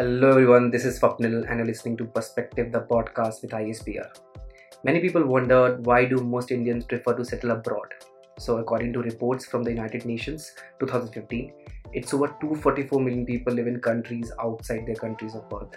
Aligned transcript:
Hello 0.00 0.30
everyone, 0.30 0.70
this 0.70 0.86
is 0.86 0.98
Swapnil 0.98 1.46
and 1.46 1.58
you're 1.58 1.66
listening 1.66 1.94
to 1.98 2.06
Perspective, 2.06 2.72
the 2.72 2.80
podcast 2.80 3.42
with 3.42 3.50
ISPR. 3.50 4.06
Many 4.82 4.98
people 4.98 5.26
wondered 5.26 5.84
why 5.84 6.06
do 6.06 6.16
most 6.16 6.50
Indians 6.50 6.86
prefer 6.86 7.12
to 7.12 7.22
settle 7.22 7.50
abroad? 7.50 7.88
So 8.38 8.56
according 8.56 8.94
to 8.94 9.00
reports 9.00 9.44
from 9.44 9.62
the 9.62 9.68
United 9.68 10.06
Nations 10.06 10.52
2015, 10.78 11.52
it's 11.92 12.14
over 12.14 12.28
244 12.40 12.98
million 12.98 13.26
people 13.26 13.52
live 13.52 13.66
in 13.66 13.78
countries 13.78 14.32
outside 14.40 14.86
their 14.86 14.94
countries 14.94 15.34
of 15.34 15.46
birth. 15.50 15.76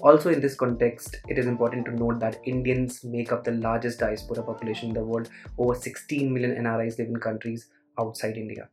Also, 0.00 0.30
in 0.30 0.40
this 0.40 0.56
context, 0.56 1.18
it 1.28 1.38
is 1.38 1.46
important 1.46 1.84
to 1.86 1.94
note 1.94 2.18
that 2.18 2.40
Indians 2.44 3.04
make 3.04 3.30
up 3.30 3.44
the 3.44 3.52
largest 3.52 4.00
diaspora 4.00 4.42
population 4.42 4.88
in 4.88 4.94
the 4.94 5.04
world. 5.04 5.28
Over 5.58 5.76
16 5.76 6.34
million 6.34 6.56
NRIs 6.56 6.98
live 6.98 7.06
in 7.06 7.18
countries 7.18 7.68
outside 8.00 8.36
India. 8.36 8.68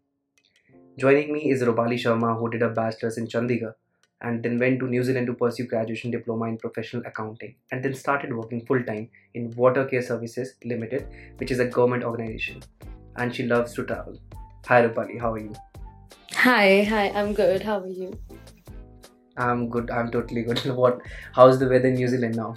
Joining 0.98 1.32
me 1.32 1.52
is 1.52 1.61
Rupali 1.61 2.00
Sharma, 2.04 2.39
who 2.39 2.50
did 2.50 2.63
a 2.63 2.70
bachelor's 2.70 3.20
in 3.20 3.27
Chandigarh 3.27 3.75
and 4.22 4.44
then 4.44 4.58
went 4.58 4.80
to 4.80 4.88
New 4.88 5.04
Zealand 5.04 5.28
to 5.28 5.34
pursue 5.34 5.66
graduation 5.66 6.12
diploma 6.12 6.45
in 6.45 6.58
professional 6.58 7.04
accounting 7.05 7.55
and 7.72 7.84
then 7.84 7.94
started 7.94 8.34
working 8.34 8.66
full 8.66 8.84
time 8.84 9.09
in 9.34 9.52
Water 9.52 9.86
Care 9.86 10.02
Services 10.02 10.55
Limited, 10.64 11.08
which 11.38 11.52
is 11.52 11.59
a 11.59 11.66
government 11.66 12.04
organization. 12.04 12.62
And 13.16 13.36
she 13.36 13.44
loves 13.44 13.73
to 13.73 13.84
travel. 13.84 14.18
Hi 14.68 14.84
Rupali, 14.84 15.20
how 15.20 15.34
are 15.34 15.40
you? 15.40 15.54
Hi, 16.34 16.84
hi, 16.84 17.09
I'm 17.09 17.34
good. 17.34 17.62
How 17.62 17.80
are 17.80 17.88
you? 17.88 18.18
I'm 19.38 19.70
good. 19.70 19.90
I'm 19.90 20.12
totally 20.12 20.44
good. 20.44 20.59
What? 20.76 21.02
How's 21.34 21.59
the 21.59 21.67
weather 21.67 21.88
in 21.88 21.95
New 21.95 22.08
Zealand 22.08 22.36
now? 22.36 22.56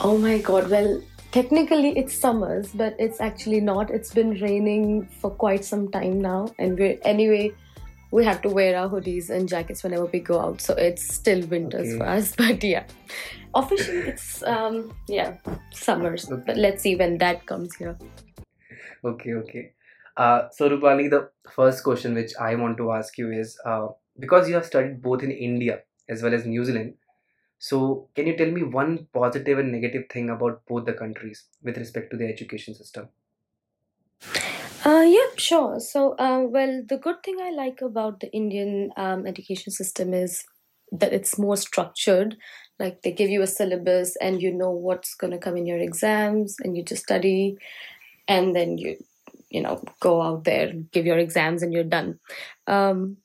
Oh 0.00 0.16
my 0.18 0.38
god. 0.38 0.70
Well, 0.70 1.02
technically 1.32 1.96
it's 1.98 2.14
summers, 2.14 2.70
but 2.74 2.96
it's 2.98 3.20
actually 3.20 3.60
not. 3.60 3.90
It's 3.90 4.12
been 4.12 4.30
raining 4.40 5.06
for 5.20 5.30
quite 5.30 5.64
some 5.64 5.90
time 5.90 6.20
now, 6.20 6.48
and 6.58 6.78
we're 6.78 6.98
anyway 7.02 7.52
we 8.10 8.24
have 8.24 8.42
to 8.42 8.48
wear 8.48 8.76
our 8.76 8.88
hoodies 8.88 9.30
and 9.30 9.48
jackets 9.48 9.82
whenever 9.82 10.06
we 10.06 10.20
go 10.20 10.40
out 10.40 10.60
so 10.60 10.74
it's 10.74 11.02
still 11.14 11.46
winters 11.46 11.88
Okay. 11.88 11.98
for 11.98 12.06
us 12.06 12.34
but 12.42 12.62
yeah 12.64 12.84
officially 13.54 14.00
it's 14.00 14.42
um 14.44 14.92
yeah 15.08 15.36
summers 15.72 16.30
Okay. 16.30 16.42
but 16.46 16.56
let's 16.56 16.82
see 16.82 16.96
when 16.96 17.18
that 17.18 17.46
comes 17.46 17.74
here 17.76 17.96
Okay, 19.04 19.34
okay. 19.34 19.72
Uh, 20.16 20.48
so 20.50 20.68
Rupali, 20.68 21.08
the 21.10 21.30
first 21.50 21.82
question 21.84 22.14
which 22.14 22.32
I 22.40 22.54
want 22.54 22.76
to 22.78 22.92
ask 22.92 23.16
you 23.18 23.30
is 23.32 23.58
uh, 23.64 23.88
because 24.18 24.48
you 24.48 24.54
have 24.54 24.66
studied 24.66 25.02
both 25.02 25.22
in 25.22 25.30
India 25.30 25.80
as 26.08 26.22
well 26.22 26.34
as 26.34 26.44
New 26.46 26.64
Zealand. 26.64 26.94
So 27.58 28.08
can 28.14 28.26
you 28.26 28.36
tell 28.36 28.50
me 28.50 28.62
one 28.62 29.08
positive 29.12 29.58
and 29.58 29.72
negative 29.72 30.04
thing 30.10 30.30
about 30.30 30.62
both 30.66 30.86
the 30.86 30.92
countries 30.94 31.44
with 31.62 31.76
respect 31.78 32.10
to 32.10 32.16
the 32.16 32.26
education 32.26 32.74
system? 32.74 33.08
Yeah, 35.20 35.26
sure. 35.36 35.80
So, 35.80 36.12
uh, 36.18 36.44
well, 36.48 36.82
the 36.88 36.96
good 36.98 37.22
thing 37.24 37.38
I 37.40 37.50
like 37.50 37.80
about 37.82 38.20
the 38.20 38.30
Indian 38.32 38.90
um, 38.96 39.26
education 39.26 39.72
system 39.72 40.14
is 40.14 40.44
that 40.92 41.12
it's 41.12 41.38
more 41.38 41.56
structured. 41.56 42.36
Like 42.78 43.02
they 43.02 43.12
give 43.12 43.30
you 43.30 43.42
a 43.42 43.46
syllabus 43.46 44.16
and 44.20 44.40
you 44.40 44.52
know 44.52 44.70
what's 44.70 45.14
going 45.14 45.32
to 45.32 45.38
come 45.38 45.56
in 45.56 45.66
your 45.66 45.78
exams, 45.78 46.56
and 46.62 46.76
you 46.76 46.82
just 46.84 47.02
study, 47.02 47.56
and 48.28 48.56
then 48.56 48.78
you, 48.78 48.96
you 49.50 49.62
know, 49.62 49.82
go 50.00 50.22
out 50.22 50.44
there, 50.44 50.72
give 50.92 51.06
your 51.06 51.18
exams, 51.18 51.62
and 51.62 51.72
you're 51.72 51.84
done. 51.84 52.20
Um, 52.66 53.18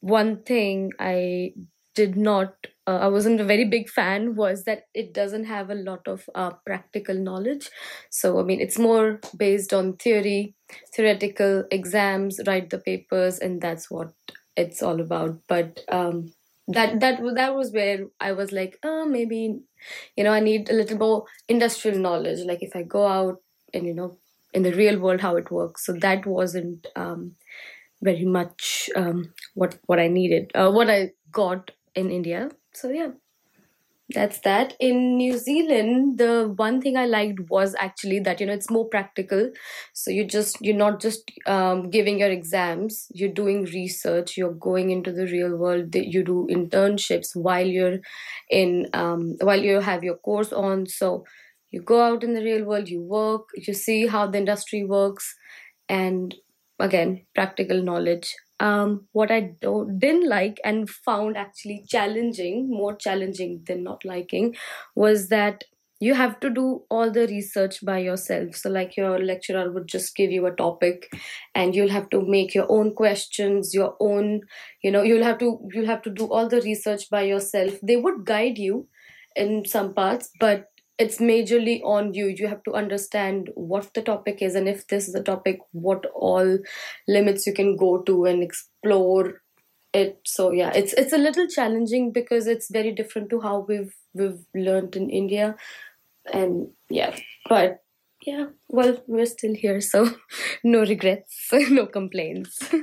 one 0.00 0.42
thing 0.42 0.92
I 1.00 1.54
did 2.00 2.16
not, 2.16 2.54
uh, 2.86 2.98
I 3.06 3.08
wasn't 3.08 3.40
a 3.40 3.44
very 3.52 3.64
big 3.64 3.88
fan 3.88 4.34
was 4.36 4.64
that 4.64 4.84
it 4.94 5.12
doesn't 5.12 5.44
have 5.44 5.70
a 5.70 5.74
lot 5.88 6.06
of 6.06 6.28
uh, 6.34 6.50
practical 6.66 7.14
knowledge. 7.28 7.70
So, 8.10 8.38
I 8.40 8.44
mean, 8.44 8.60
it's 8.60 8.78
more 8.78 9.20
based 9.36 9.72
on 9.74 9.96
theory 9.96 10.54
theoretical 10.94 11.64
exams 11.70 12.40
write 12.46 12.68
the 12.70 12.78
papers 12.78 13.38
and 13.38 13.60
that's 13.60 13.90
what 13.90 14.12
it's 14.56 14.82
all 14.82 15.00
about. 15.00 15.38
But 15.48 15.80
um 15.88 16.32
that 16.76 17.00
that 17.00 17.20
that 17.36 17.54
was 17.54 17.72
where 17.72 18.00
i 18.20 18.30
was 18.32 18.52
like 18.52 18.78
oh 18.84 19.06
maybe 19.06 19.58
you 20.16 20.24
know 20.24 20.32
i 20.32 20.40
need 20.40 20.68
a 20.68 20.74
little 20.74 20.98
more 20.98 21.24
industrial 21.48 21.98
knowledge. 21.98 22.40
Like 22.46 22.62
if 22.62 22.74
i 22.76 22.82
go 22.82 23.06
out 23.06 23.36
and 23.72 23.86
you 23.86 23.94
know 23.94 24.18
in 24.54 24.62
the 24.62 24.72
real 24.72 24.98
world 24.98 25.20
how 25.20 25.36
it 25.36 25.50
works. 25.50 25.84
So 25.84 25.92
that 25.94 26.26
wasn't 26.26 26.86
um 26.96 27.32
very 28.02 28.24
much 28.24 28.90
um 28.96 29.32
what 29.54 29.78
what 29.86 29.98
i 30.00 30.08
needed. 30.08 30.50
Uh, 30.54 30.70
what 30.70 30.90
i 30.90 31.12
got 31.32 31.70
in 31.94 32.10
india 32.10 32.48
so 32.72 32.88
yeah 32.90 33.10
that's 34.14 34.40
that. 34.40 34.74
In 34.80 35.18
New 35.18 35.36
Zealand, 35.36 36.16
the 36.16 36.50
one 36.56 36.80
thing 36.80 36.96
I 36.96 37.04
liked 37.04 37.40
was 37.50 37.74
actually 37.78 38.20
that 38.20 38.40
you 38.40 38.46
know 38.46 38.54
it's 38.54 38.70
more 38.70 38.88
practical. 38.88 39.50
So 39.92 40.10
you 40.10 40.24
just 40.24 40.56
you're 40.62 40.76
not 40.76 40.98
just 41.00 41.30
um, 41.44 41.90
giving 41.90 42.18
your 42.20 42.30
exams. 42.30 43.06
You're 43.12 43.28
doing 43.32 43.64
research. 43.64 44.34
You're 44.38 44.54
going 44.54 44.90
into 44.90 45.12
the 45.12 45.26
real 45.26 45.54
world. 45.56 45.94
You 45.94 46.24
do 46.24 46.46
internships 46.50 47.36
while 47.36 47.66
you're 47.66 47.98
in 48.48 48.88
um, 48.94 49.36
while 49.42 49.60
you 49.62 49.80
have 49.80 50.02
your 50.02 50.16
course 50.16 50.54
on. 50.54 50.86
So 50.86 51.24
you 51.70 51.82
go 51.82 52.00
out 52.02 52.24
in 52.24 52.32
the 52.32 52.42
real 52.42 52.64
world. 52.64 52.88
You 52.88 53.02
work. 53.02 53.50
You 53.56 53.74
see 53.74 54.06
how 54.06 54.26
the 54.26 54.38
industry 54.38 54.84
works, 54.84 55.34
and 55.88 56.34
again, 56.78 57.26
practical 57.34 57.82
knowledge 57.82 58.34
um, 58.60 59.06
what 59.12 59.30
I 59.30 59.54
don't, 59.60 59.98
didn't 59.98 60.28
like 60.28 60.60
and 60.64 60.88
found 60.90 61.36
actually 61.36 61.84
challenging, 61.88 62.68
more 62.70 62.96
challenging 62.96 63.62
than 63.66 63.84
not 63.84 64.04
liking, 64.04 64.56
was 64.94 65.28
that 65.28 65.64
you 66.00 66.14
have 66.14 66.38
to 66.40 66.50
do 66.50 66.82
all 66.90 67.10
the 67.10 67.26
research 67.26 67.84
by 67.84 67.98
yourself. 67.98 68.54
So, 68.54 68.70
like 68.70 68.96
your 68.96 69.18
lecturer 69.18 69.70
would 69.72 69.88
just 69.88 70.14
give 70.14 70.30
you 70.30 70.46
a 70.46 70.52
topic, 70.54 71.10
and 71.54 71.74
you'll 71.74 71.90
have 71.90 72.08
to 72.10 72.22
make 72.22 72.54
your 72.54 72.66
own 72.70 72.94
questions, 72.94 73.74
your 73.74 73.96
own, 74.00 74.42
you 74.82 74.90
know, 74.90 75.02
you'll 75.02 75.24
have 75.24 75.38
to 75.38 75.58
you'll 75.72 75.86
have 75.86 76.02
to 76.02 76.10
do 76.10 76.26
all 76.26 76.48
the 76.48 76.60
research 76.60 77.10
by 77.10 77.22
yourself. 77.22 77.74
They 77.82 77.96
would 77.96 78.24
guide 78.24 78.58
you 78.58 78.86
in 79.36 79.64
some 79.66 79.94
parts, 79.94 80.30
but 80.40 80.66
it's 80.98 81.18
majorly 81.18 81.80
on 81.84 82.14
you. 82.14 82.26
You 82.26 82.48
have 82.48 82.62
to 82.64 82.72
understand 82.74 83.50
what 83.54 83.92
the 83.94 84.02
topic 84.02 84.42
is, 84.42 84.54
and 84.54 84.68
if 84.68 84.86
this 84.88 85.08
is 85.08 85.14
the 85.14 85.22
topic, 85.22 85.60
what 85.72 86.06
all 86.14 86.58
limits 87.06 87.46
you 87.46 87.54
can 87.54 87.76
go 87.76 88.02
to 88.02 88.24
and 88.24 88.42
explore 88.42 89.42
it. 89.94 90.20
So 90.26 90.52
yeah 90.52 90.70
it's 90.74 90.92
it's 90.94 91.12
a 91.12 91.18
little 91.18 91.46
challenging 91.48 92.12
because 92.12 92.46
it's 92.46 92.70
very 92.70 92.92
different 92.92 93.30
to 93.30 93.40
how 93.40 93.64
we've 93.68 93.94
we've 94.14 94.40
learned 94.54 94.96
in 94.96 95.10
india. 95.10 95.56
And 96.32 96.68
yeah 96.90 97.16
but 97.48 97.82
yeah 98.26 98.46
well 98.68 98.98
we're 99.06 99.26
still 99.26 99.54
here 99.54 99.80
so 99.80 100.10
no 100.64 100.80
regrets 100.80 101.48
no 101.70 101.86
complaints. 101.86 102.58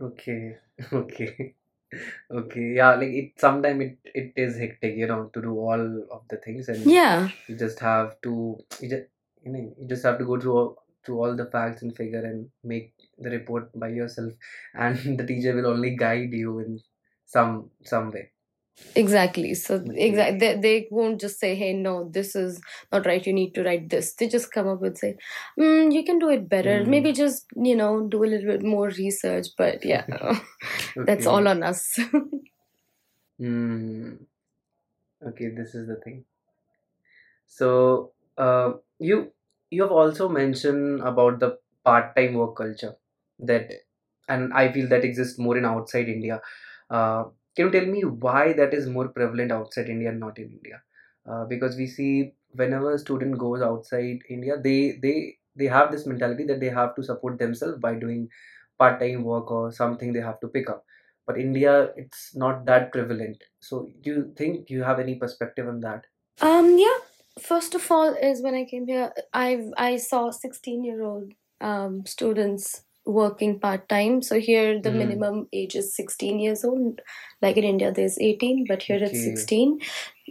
Okay, 0.00 0.56
okay, 0.92 1.54
okay. 2.30 2.74
Yeah, 2.76 2.94
like 2.96 3.10
it. 3.20 3.32
Sometimes 3.38 3.82
it 3.82 3.98
it 4.22 4.32
is 4.36 4.56
hectic, 4.58 4.96
you 4.96 5.06
know, 5.06 5.30
to 5.34 5.42
do 5.42 5.52
all 5.58 5.84
of 6.10 6.22
the 6.28 6.36
things, 6.38 6.68
and 6.68 6.84
yeah 6.86 7.28
you 7.48 7.56
just 7.56 7.78
have 7.80 8.20
to 8.22 8.58
you 8.80 8.88
just 8.88 9.06
you 9.44 9.52
know 9.52 9.60
you 9.78 9.88
just 9.88 10.02
have 10.04 10.18
to 10.18 10.24
go 10.24 10.40
through 10.40 10.56
all, 10.58 10.84
through 11.04 11.18
all 11.20 11.36
the 11.36 11.46
facts 11.46 11.82
and 11.82 11.96
figure 11.96 12.24
and 12.24 12.48
make 12.62 12.92
the 13.18 13.30
report 13.30 13.70
by 13.78 13.88
yourself, 13.88 14.32
and 14.74 15.18
the 15.18 15.26
teacher 15.26 15.54
will 15.54 15.66
only 15.66 15.96
guide 15.96 16.32
you 16.32 16.58
in 16.60 16.80
some 17.26 17.70
some 17.84 18.10
way. 18.10 18.30
Exactly 18.96 19.54
so 19.54 19.84
exactly 19.94 20.38
they, 20.38 20.56
they 20.56 20.88
won't 20.90 21.20
just 21.20 21.38
say 21.38 21.54
hey 21.54 21.72
no 21.72 22.08
this 22.12 22.34
is 22.34 22.60
not 22.92 23.06
right 23.06 23.26
you 23.26 23.32
need 23.32 23.52
to 23.54 23.62
write 23.62 23.88
this 23.88 24.14
they 24.14 24.28
just 24.28 24.50
come 24.52 24.66
up 24.68 24.80
with 24.80 24.96
say 24.98 25.16
mm, 25.58 25.92
you 25.92 26.04
can 26.04 26.18
do 26.18 26.28
it 26.28 26.48
better 26.48 26.84
Mm. 26.84 26.88
maybe 26.88 27.12
just 27.12 27.46
you 27.56 27.74
know 27.76 28.06
do 28.08 28.24
a 28.24 28.26
little 28.32 28.46
bit 28.52 28.62
more 28.62 28.88
research 28.88 29.46
but 29.56 29.84
yeah 29.84 30.04
that's 31.06 31.26
Okay. 31.26 31.26
all 31.26 31.46
on 31.48 31.62
us 31.62 31.98
Hmm. 33.38 34.16
Okay, 35.26 35.48
this 35.48 35.74
is 35.74 35.88
the 35.88 35.96
thing. 35.96 36.24
So, 37.46 38.12
uh, 38.36 38.74
you 38.98 39.32
you 39.70 39.82
have 39.82 39.92
also 39.92 40.28
mentioned 40.28 41.00
about 41.02 41.40
the 41.40 41.58
part-time 41.84 42.34
work 42.34 42.56
culture 42.56 42.94
that, 43.40 43.70
and 44.28 44.52
I 44.52 44.72
feel 44.72 44.88
that 44.88 45.04
exists 45.04 45.38
more 45.38 45.56
in 45.56 45.64
outside 45.64 46.08
India. 46.08 46.40
Uh, 46.90 47.24
can 47.56 47.66
you 47.66 47.72
tell 47.72 47.86
me 47.86 48.02
why 48.04 48.52
that 48.52 48.74
is 48.74 48.88
more 48.88 49.08
prevalent 49.08 49.52
outside 49.52 49.88
India 49.88 50.08
and 50.10 50.20
not 50.20 50.38
in 50.38 50.50
India? 50.50 50.82
Uh, 51.28 51.44
because 51.44 51.76
we 51.76 51.86
see 51.86 52.32
whenever 52.52 52.92
a 52.92 52.98
student 52.98 53.38
goes 53.38 53.62
outside 53.62 54.20
India, 54.28 54.56
they 54.62 54.98
they 55.02 55.36
they 55.56 55.66
have 55.66 55.92
this 55.92 56.06
mentality 56.06 56.44
that 56.44 56.60
they 56.60 56.68
have 56.68 56.94
to 56.96 57.02
support 57.02 57.38
themselves 57.38 57.78
by 57.78 57.94
doing 57.94 58.28
part-time 58.78 59.22
work 59.22 59.50
or 59.50 59.72
something 59.72 60.12
they 60.12 60.20
have 60.20 60.40
to 60.40 60.48
pick 60.48 60.68
up. 60.68 60.84
But 61.26 61.38
India, 61.38 61.90
it's 61.96 62.34
not 62.34 62.66
that 62.66 62.92
prevalent. 62.92 63.42
So, 63.60 63.88
do 64.02 64.10
you 64.10 64.32
think 64.36 64.68
you 64.68 64.82
have 64.82 64.98
any 64.98 65.14
perspective 65.14 65.68
on 65.68 65.80
that? 65.80 66.04
Um, 66.42 66.76
yeah. 66.78 66.98
First 67.40 67.74
of 67.74 67.90
all, 67.90 68.14
is 68.14 68.42
when 68.42 68.54
I 68.54 68.64
came 68.64 68.86
here, 68.86 69.12
I 69.32 69.70
I 69.76 69.96
saw 69.96 70.30
sixteen 70.30 70.84
year 70.84 71.02
old 71.02 71.32
um 71.60 72.04
students 72.04 72.82
working 73.06 73.58
part 73.60 73.88
time. 73.88 74.22
So 74.22 74.38
here 74.40 74.80
the 74.80 74.90
Hmm. 74.90 74.98
minimum 74.98 75.48
age 75.52 75.74
is 75.76 75.94
sixteen 75.94 76.38
years 76.40 76.64
old. 76.64 77.00
Like 77.42 77.56
in 77.56 77.64
India, 77.64 77.92
there's 77.92 78.18
eighteen, 78.18 78.64
but 78.68 78.82
here 78.82 78.98
it's 79.02 79.22
sixteen. 79.24 79.78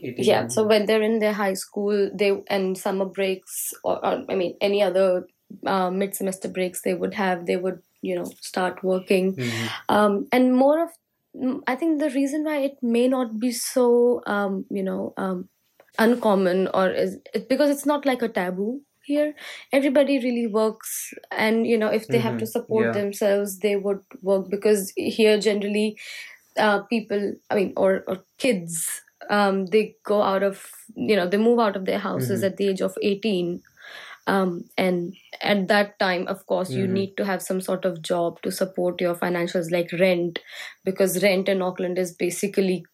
18 0.03 0.25
Yeah. 0.25 0.47
So 0.47 0.63
when 0.67 0.85
they're 0.85 1.01
in 1.01 1.19
their 1.19 1.33
high 1.33 1.53
school, 1.53 2.09
they 2.13 2.31
and 2.49 2.77
summer 2.77 3.05
breaks, 3.05 3.73
or, 3.83 4.03
or 4.05 4.25
I 4.29 4.35
mean 4.35 4.57
any 4.61 4.81
other 4.81 5.27
uh, 5.65 5.89
mid 5.91 6.15
semester 6.15 6.47
breaks 6.49 6.81
they 6.81 6.93
would 6.93 7.13
have, 7.13 7.45
they 7.45 7.57
would 7.57 7.79
you 8.01 8.15
know 8.15 8.25
start 8.41 8.83
working 8.83 9.35
Mhm. 9.35 9.69
um, 9.89 10.27
and 10.31 10.55
more 10.55 10.83
of 10.83 10.89
mm, 11.35 11.61
i 11.67 11.75
think 11.75 11.99
the 11.99 12.09
reason 12.09 12.43
why 12.43 12.57
it 12.69 12.77
may 12.81 13.07
not 13.07 13.39
be 13.39 13.51
so 13.51 14.21
um, 14.25 14.65
you 14.69 14.83
know 14.83 15.13
um, 15.17 15.47
uncommon 15.99 16.67
or 16.73 16.89
is 16.91 17.17
it's 17.33 17.45
because 17.45 17.69
it's 17.69 17.85
not 17.85 18.05
like 18.05 18.21
a 18.21 18.27
taboo 18.27 18.81
here 19.05 19.33
everybody 19.71 20.19
really 20.19 20.47
works 20.47 21.13
and 21.31 21.67
you 21.67 21.77
know 21.77 21.87
if 21.87 22.09
they 22.09 22.19
have 22.19 22.37
to 22.37 22.45
Mhm. 22.45 22.51
support 22.51 22.85
Yeah. 22.87 22.93
themselves 22.93 23.59
they 23.59 23.75
would 23.75 24.01
work 24.21 24.49
because 24.49 24.91
here 24.95 25.37
generally 25.39 25.97
uh, 26.57 26.81
people 26.83 27.33
i 27.49 27.55
mean 27.55 27.73
or, 27.77 28.03
or 28.07 28.17
kids 28.37 29.01
um, 29.29 29.65
they 29.67 29.95
go 30.05 30.21
out 30.21 30.43
of 30.43 30.65
you 30.95 31.15
know 31.15 31.27
they 31.27 31.37
move 31.37 31.59
out 31.59 31.75
of 31.75 31.85
their 31.85 31.99
houses 31.99 32.41
Mhm. 32.41 32.45
at 32.45 32.57
the 32.57 32.67
age 32.69 32.81
of 32.81 32.97
18 33.01 33.61
um, 34.27 34.63
and 34.77 35.13
at 35.41 35.67
that 35.67 35.97
time 35.99 36.27
of 36.27 36.45
course 36.45 36.75
you 36.75 36.87
Mhm. 36.87 36.93
need 36.93 37.15
to 37.17 37.25
have 37.25 37.41
some 37.41 37.61
sort 37.61 37.85
of 37.85 38.01
job 38.01 38.41
to 38.41 38.51
support 38.51 39.01
your 39.01 39.15
financials 39.15 39.71
like 39.71 39.91
rent 39.99 40.39
because 40.83 41.23
rent 41.23 41.49
in 41.49 41.61
auckland 41.61 41.97
is 41.97 42.13
basically 42.13 42.85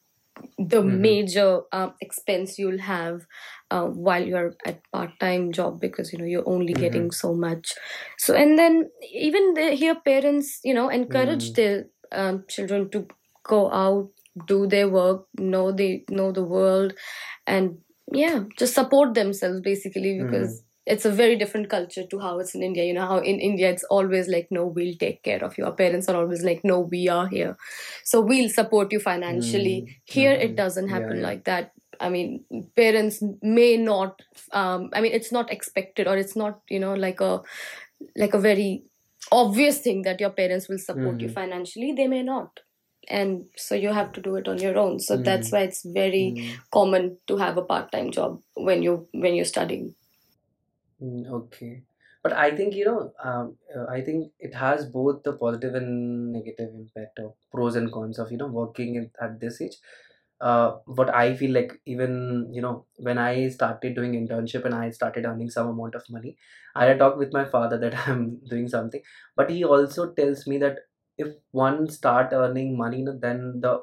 the 0.57 0.81
Mhm. 0.81 1.01
major 1.01 1.61
um, 1.71 1.93
expense 2.01 2.57
you'll 2.59 2.79
have 2.79 3.25
uh, 3.71 3.85
while 3.85 4.23
you're 4.25 4.55
at 4.65 4.81
part-time 4.91 5.51
job 5.51 5.79
because 5.79 6.11
you 6.13 6.19
know 6.19 6.25
you're 6.25 6.47
only 6.49 6.73
Mhm. 6.73 6.79
getting 6.79 7.11
so 7.11 7.33
much 7.33 7.73
so 8.17 8.33
and 8.35 8.57
then 8.57 8.89
even 9.13 9.53
the, 9.53 9.71
here 9.71 9.95
parents 9.95 10.59
you 10.63 10.73
know 10.73 10.89
encourage 10.89 11.51
Mm. 11.51 11.55
their 11.55 11.85
um, 12.11 12.43
children 12.47 12.89
to 12.89 13.07
go 13.43 13.71
out 13.71 14.09
do 14.47 14.67
their 14.67 14.87
work 14.87 15.25
know 15.37 15.71
they 15.71 16.03
know 16.09 16.31
the 16.31 16.43
world 16.43 16.93
and 17.47 17.77
yeah 18.13 18.43
just 18.57 18.73
support 18.73 19.13
themselves 19.13 19.61
basically 19.61 20.19
because 20.23 20.63
it's 20.93 21.05
a 21.05 21.11
very 21.11 21.35
different 21.41 21.69
culture 21.69 22.03
to 22.11 22.19
how 22.19 22.39
it's 22.39 22.55
in 22.55 22.63
india 22.67 22.83
you 22.89 22.93
know 22.97 23.07
how 23.11 23.17
in 23.31 23.39
india 23.49 23.69
it's 23.69 23.83
always 23.97 24.27
like 24.35 24.47
no 24.57 24.65
we'll 24.77 24.95
take 25.03 25.21
care 25.23 25.43
of 25.47 25.57
you 25.57 25.65
our 25.65 25.75
parents 25.81 26.09
are 26.09 26.15
always 26.21 26.43
like 26.49 26.63
no 26.63 26.79
we 26.95 27.01
are 27.17 27.27
here 27.27 27.55
so 28.03 28.21
we'll 28.21 28.49
support 28.59 28.91
you 28.97 28.99
financially 29.09 29.77
Mm. 29.81 29.95
here 30.17 30.33
Mhm. 30.37 30.45
it 30.47 30.55
doesn't 30.63 30.89
happen 30.95 31.17
yeah. 31.21 31.27
like 31.29 31.43
that 31.51 31.71
i 31.99 32.09
mean 32.15 32.29
parents 32.81 33.21
may 33.59 33.71
not 33.77 34.21
um 34.61 34.89
i 34.93 35.01
mean 35.05 35.13
it's 35.19 35.31
not 35.37 35.51
expected 35.57 36.07
or 36.13 36.17
it's 36.23 36.35
not 36.43 36.59
you 36.75 36.79
know 36.85 36.93
like 37.05 37.21
a 37.29 37.33
like 38.15 38.33
a 38.33 38.39
very 38.39 38.83
obvious 39.31 39.79
thing 39.79 40.01
that 40.03 40.19
your 40.19 40.29
parents 40.31 40.67
will 40.69 40.77
support 40.79 41.21
you 41.21 41.29
Mhm. 41.29 41.33
financially 41.39 41.91
they 41.93 42.07
may 42.07 42.23
not 42.23 42.61
and 43.17 43.45
so 43.65 43.75
you 43.75 43.91
have 43.97 44.11
to 44.15 44.21
do 44.21 44.35
it 44.39 44.47
on 44.47 44.59
your 44.65 44.77
own 44.83 44.99
so 44.99 45.17
that's 45.29 45.49
Mhm. 45.49 45.53
why 45.53 45.61
it's 45.69 45.83
very 46.01 46.25
Mm. 46.37 46.57
common 46.77 47.07
to 47.27 47.37
have 47.43 47.57
a 47.57 47.65
part-time 47.73 48.11
job 48.17 48.41
when 48.69 48.83
you 48.87 48.93
when 49.25 49.35
you're 49.35 49.51
studying 49.53 49.87
Mm, 51.01 51.27
Okay. 51.27 51.83
But 52.21 52.33
I 52.33 52.53
think, 52.53 52.75
you 52.75 52.83
know, 52.83 53.13
um, 53.23 53.55
uh, 53.73 53.85
I 53.89 54.01
think 54.01 54.33
it 54.39 54.53
has 54.53 54.85
both 54.85 55.23
the 55.23 55.33
positive 55.33 55.73
and 55.75 56.33
negative 56.33 56.69
impact 56.75 57.17
of 57.19 57.33
pros 57.49 57.77
and 57.77 57.89
cons 57.93 58.19
of, 58.19 58.29
you 58.29 58.37
know, 58.37 58.47
working 58.47 58.95
in, 58.95 59.09
at 59.21 59.39
this 59.39 59.61
age. 59.61 59.77
Uh, 60.41 60.71
what 60.85 61.13
I 61.13 61.35
feel 61.35 61.51
like 61.53 61.79
even, 61.85 62.49
you 62.51 62.61
know, 62.61 62.85
when 62.97 63.17
I 63.17 63.47
started 63.49 63.95
doing 63.95 64.13
internship 64.13 64.65
and 64.65 64.75
I 64.75 64.89
started 64.89 65.25
earning 65.25 65.49
some 65.49 65.67
amount 65.69 65.95
of 65.95 66.03
money, 66.09 66.35
I 66.75 66.85
had 66.85 66.99
talked 66.99 67.17
with 67.17 67.31
my 67.31 67.45
father 67.45 67.77
that 67.83 68.07
I'm 68.07 68.39
doing 68.49 68.67
something. 68.67 69.01
But 69.37 69.49
he 69.49 69.63
also 69.63 70.11
tells 70.11 70.45
me 70.45 70.57
that 70.57 70.79
if 71.17 71.35
one 71.51 71.87
start 71.89 72.33
earning 72.33 72.75
money, 72.77 72.99
you 72.99 73.05
know, 73.05 73.17
then 73.17 73.61
the 73.61 73.81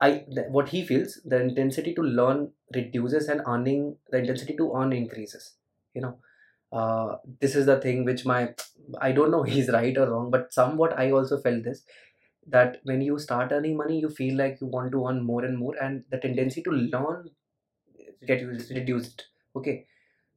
I 0.00 0.24
th- 0.34 0.48
what 0.50 0.68
he 0.70 0.84
feels 0.84 1.20
the 1.24 1.40
intensity 1.40 1.94
to 1.94 2.02
learn 2.02 2.52
reduces 2.74 3.28
and 3.28 3.42
earning 3.46 3.96
the 4.10 4.18
intensity 4.18 4.56
to 4.56 4.72
earn 4.74 4.92
increases. 4.92 5.54
You 5.94 6.02
know 6.02 6.18
uh, 6.72 7.16
this 7.40 7.54
is 7.56 7.66
the 7.66 7.80
thing 7.80 8.04
which 8.04 8.24
my 8.26 8.40
i 9.00 9.12
don't 9.12 9.30
know 9.30 9.42
he's 9.54 9.68
right 9.78 9.96
or 9.98 10.08
wrong 10.10 10.30
but 10.30 10.52
somewhat 10.52 10.98
i 10.98 11.10
also 11.10 11.38
felt 11.40 11.64
this 11.64 11.82
that 12.46 12.78
when 12.84 13.00
you 13.02 13.18
start 13.18 13.52
earning 13.52 13.76
money 13.76 13.98
you 14.00 14.08
feel 14.08 14.36
like 14.36 14.58
you 14.60 14.66
want 14.66 14.90
to 14.92 15.06
earn 15.08 15.22
more 15.22 15.44
and 15.44 15.58
more 15.58 15.74
and 15.82 16.04
the 16.10 16.18
tendency 16.18 16.62
to 16.62 16.70
learn 16.70 17.30
get 18.26 18.42
reduced 18.70 19.26
okay? 19.56 19.86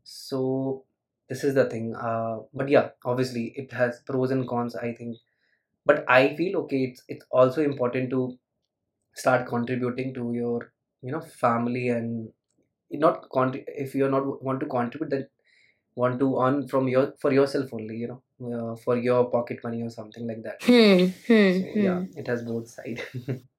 So 0.04 0.86
this 1.30 1.44
is 1.44 1.56
the 1.56 1.66
thing 1.66 1.96
uh, 1.96 2.40
but 2.54 2.70
yeah 2.70 2.90
obviously 3.06 3.54
it 3.56 3.72
has 3.74 4.02
pros 4.08 4.32
and 4.32 4.48
cons 4.48 4.76
i 4.76 4.94
think. 4.94 5.18
But 5.86 6.06
i 6.10 6.36
feel 6.36 6.58
okay 6.62 6.84
it's 6.86 7.04
it's 7.10 7.26
also 7.32 7.64
important 7.64 8.10
to 8.12 8.38
start 9.16 9.48
contributing 9.48 10.14
to 10.16 10.34
your 10.34 10.72
you 11.02 11.12
know 11.12 11.22
family 11.22 11.90
and 11.90 12.30
not 12.92 13.30
con- 13.32 13.64
if 13.68 13.96
you're 13.96 14.10
not 14.12 14.44
want 14.44 14.60
to 14.62 14.68
contribute 14.68 15.10
then 15.12 15.28
want 15.96 16.20
to 16.20 16.40
earn 16.42 16.68
from 16.68 16.88
your 16.88 17.14
for 17.20 17.32
yourself 17.32 17.74
only 17.74 17.96
you 17.98 18.08
know 18.08 18.22
uh, 18.52 18.76
for 18.76 18.98
your 18.98 19.30
pocket 19.30 19.60
money 19.64 19.82
or 19.82 19.90
something 19.90 20.28
like 20.28 20.44
that 20.44 20.62
hmm, 20.64 21.06
hmm, 21.28 21.60
so 21.60 21.80
yeah 21.88 22.00
hmm. 22.00 22.18
it 22.18 22.28
has 22.28 22.42
both 22.44 22.68
side 22.68 23.02
so, 23.26 23.36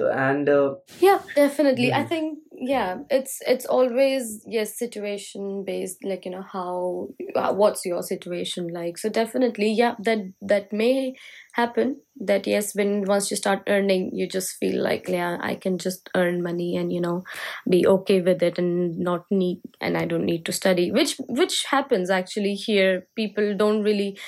and 0.00 0.48
uh, 0.48 0.74
yeah 1.00 1.20
definitely. 1.34 1.92
I 1.92 2.02
mhm, 2.02 2.08
think 2.08 2.38
yeah 2.52 2.98
it's 3.10 3.40
it's 3.46 3.66
always 3.66 4.42
yes 4.46 4.78
situation 4.78 5.64
based 5.66 5.98
like 6.04 6.24
you 6.24 6.30
know 6.32 6.42
how 6.42 7.08
uh, 7.34 7.52
what's 7.52 7.84
your 7.84 8.02
situation 8.02 8.68
like. 8.72 8.98
So 8.98 9.08
definitely 9.08 9.72
yeah 9.72 9.94
that 10.00 10.18
that 10.42 10.72
may 10.72 11.14
happen 11.52 12.00
that 12.20 12.46
yes 12.46 12.74
when 12.74 13.04
once 13.04 13.30
you 13.30 13.36
start 13.36 13.62
earning 13.68 14.10
you 14.14 14.28
just 14.28 14.56
feel 14.58 14.82
like 14.82 15.08
yeah 15.08 15.38
i 15.40 15.54
can 15.54 15.78
just 15.78 16.08
earn 16.14 16.42
money 16.42 16.76
and 16.76 16.92
you 16.92 17.00
know 17.00 17.22
be 17.68 17.86
okay 17.86 18.20
with 18.20 18.42
it 18.42 18.58
and 18.58 18.98
not 18.98 19.24
need 19.30 19.60
and 19.80 19.96
i 19.96 20.04
don't 20.04 20.24
need 20.24 20.44
to 20.44 20.52
study 20.52 20.90
which 20.90 21.16
which 21.28 21.64
happens 21.70 22.10
actually 22.10 22.54
here. 22.54 23.06
People 23.16 23.56
don't 23.56 23.82
really 23.82 24.18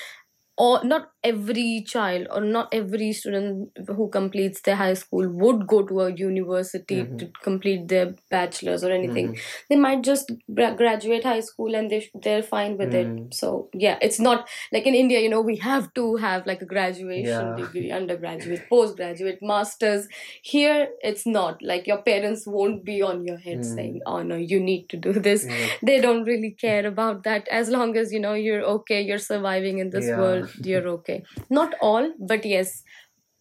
or 0.57 0.83
not 0.85 1.09
every 1.29 1.85
child 1.87 2.27
or 2.31 2.41
not 2.41 2.69
every 2.73 3.13
student 3.13 3.71
who 3.97 4.09
completes 4.09 4.61
their 4.63 4.77
high 4.77 4.95
school 4.95 5.29
would 5.29 5.67
go 5.67 5.83
to 5.83 6.01
a 6.01 6.13
university 6.13 7.03
mhm, 7.03 7.19
to 7.19 7.31
complete 7.43 7.89
their 7.89 8.15
bachelor's 8.31 8.85
or 8.85 8.93
anything. 8.93 9.33
Mhm, 9.33 9.41
they 9.69 9.77
might 9.77 10.03
just 10.03 10.33
graduate 10.55 11.25
high 11.25 11.41
school 11.41 11.75
and 11.75 11.91
they 11.91 12.01
they're 12.27 12.43
fine 12.43 12.77
with 12.83 12.95
it. 12.95 13.07
Mhm. 13.09 13.35
so 13.35 13.69
yeah 13.85 13.99
it's 14.07 14.19
not 14.27 14.49
like 14.73 14.87
in 14.91 14.95
india 14.95 15.21
you 15.25 15.29
know 15.35 15.41
we 15.49 15.57
have 15.65 15.87
to 15.99 16.05
have 16.25 16.47
like 16.51 16.63
a 16.63 16.69
graduation 16.73 17.47
yeah. 17.49 17.57
degree 17.57 17.91
undergraduate 17.91 18.69
postgraduate 18.69 19.39
masters. 19.43 20.09
Here 20.43 20.89
it's 21.03 21.27
not. 21.27 21.63
Like 21.63 21.87
your 21.87 22.03
parents 22.03 22.47
won't 22.47 22.85
be 22.85 23.01
on 23.03 23.25
your 23.25 23.39
head 23.39 23.65
saying 23.65 23.95
mm. 23.95 24.07
oh 24.07 24.23
no 24.23 24.37
you 24.37 24.61
need 24.61 24.89
to 24.91 24.97
do 24.97 25.13
this. 25.13 25.47
They 25.83 26.01
don't 26.01 26.25
really 26.25 26.51
care 26.51 26.87
about 26.87 27.23
that. 27.25 27.49
As 27.49 27.69
long 27.69 27.97
as 27.97 28.13
you 28.13 28.21
know 28.21 28.35
you're 28.35 28.63
okay 28.77 29.01
you're 29.03 29.19
surviving 29.19 29.79
in 29.79 29.91
this 29.91 30.07
yeah. 30.07 30.19
world 30.19 30.51
you're 30.65 30.89
okay 30.97 31.18
not 31.51 31.75
all 31.81 32.13
but 32.19 32.45
yes 32.45 32.83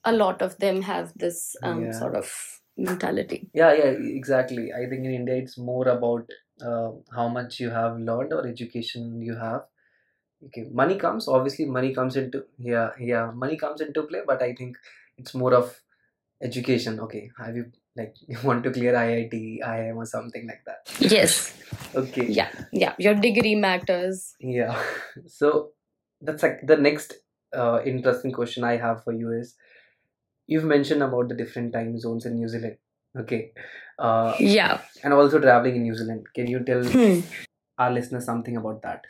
a 0.05 0.11
lot 0.11 0.41
of 0.41 0.57
them 0.59 0.81
have 0.81 1.13
this 1.15 1.55
um, 1.63 1.85
yeah. 1.85 1.91
sort 1.91 2.15
of 2.15 2.31
mentality. 2.77 3.49
Yeah 3.53 3.73
yeah 3.73 3.91
exactly. 4.19 4.71
I 4.73 4.85
think 4.89 5.05
in 5.05 5.13
india 5.21 5.35
it's 5.35 5.57
more 5.57 5.87
about 5.87 6.29
uh, 6.61 6.91
how 7.15 7.27
much 7.27 7.59
you 7.59 7.69
have 7.69 7.99
learned 7.99 8.33
or 8.33 8.45
education 8.47 9.21
you 9.21 9.35
have. 9.35 9.63
Okay 10.45 10.65
money 10.71 10.97
comes 11.03 11.27
obviously 11.27 11.65
money 11.65 11.93
comes 11.93 12.15
into 12.15 12.43
yeah 12.59 12.91
yeah 12.99 13.31
money 13.43 13.57
comes 13.57 13.81
into 13.81 14.03
play 14.03 14.21
but 14.25 14.41
i 14.47 14.53
think 14.53 14.77
it's 15.17 15.33
more 15.33 15.53
of 15.53 15.75
education. 16.41 16.99
Okay 16.99 17.31
have 17.37 17.55
you 17.55 17.65
like 17.95 18.15
you 18.27 18.37
want 18.43 18.63
to 18.63 18.71
clear 18.71 18.93
iit 18.93 19.33
iim 19.33 19.95
or 19.97 20.05
something 20.05 20.47
like 20.47 20.63
that? 20.65 20.81
Yes. 20.99 21.53
Okay. 21.95 22.25
Yeah 22.27 22.51
yeah 22.71 22.93
your 22.97 23.15
degree 23.15 23.55
matters. 23.55 24.35
Yeah. 24.39 24.81
So 25.27 25.71
that's 26.21 26.43
like 26.43 26.61
the 26.65 26.77
next 26.77 27.15
uh, 27.55 27.81
interesting 27.85 28.31
question 28.31 28.63
i 28.63 28.75
have 28.77 29.03
for 29.03 29.13
you 29.13 29.31
is 29.31 29.55
you've 30.47 30.63
mentioned 30.65 31.03
about 31.03 31.27
the 31.29 31.35
different 31.35 31.73
time 31.73 31.97
zones 31.99 32.25
in 32.25 32.35
new 32.35 32.47
zealand 32.47 32.77
okay 33.17 33.51
uh, 33.99 34.35
yeah 34.39 34.81
and 35.03 35.13
also 35.13 35.39
traveling 35.39 35.75
in 35.77 35.83
new 35.83 35.95
zealand 35.95 36.25
can 36.35 36.47
you 36.47 36.63
tell 36.63 36.83
hmm. 36.83 37.19
our 37.77 37.91
listeners 37.91 38.25
something 38.25 38.57
about 38.57 38.81
that 38.81 39.01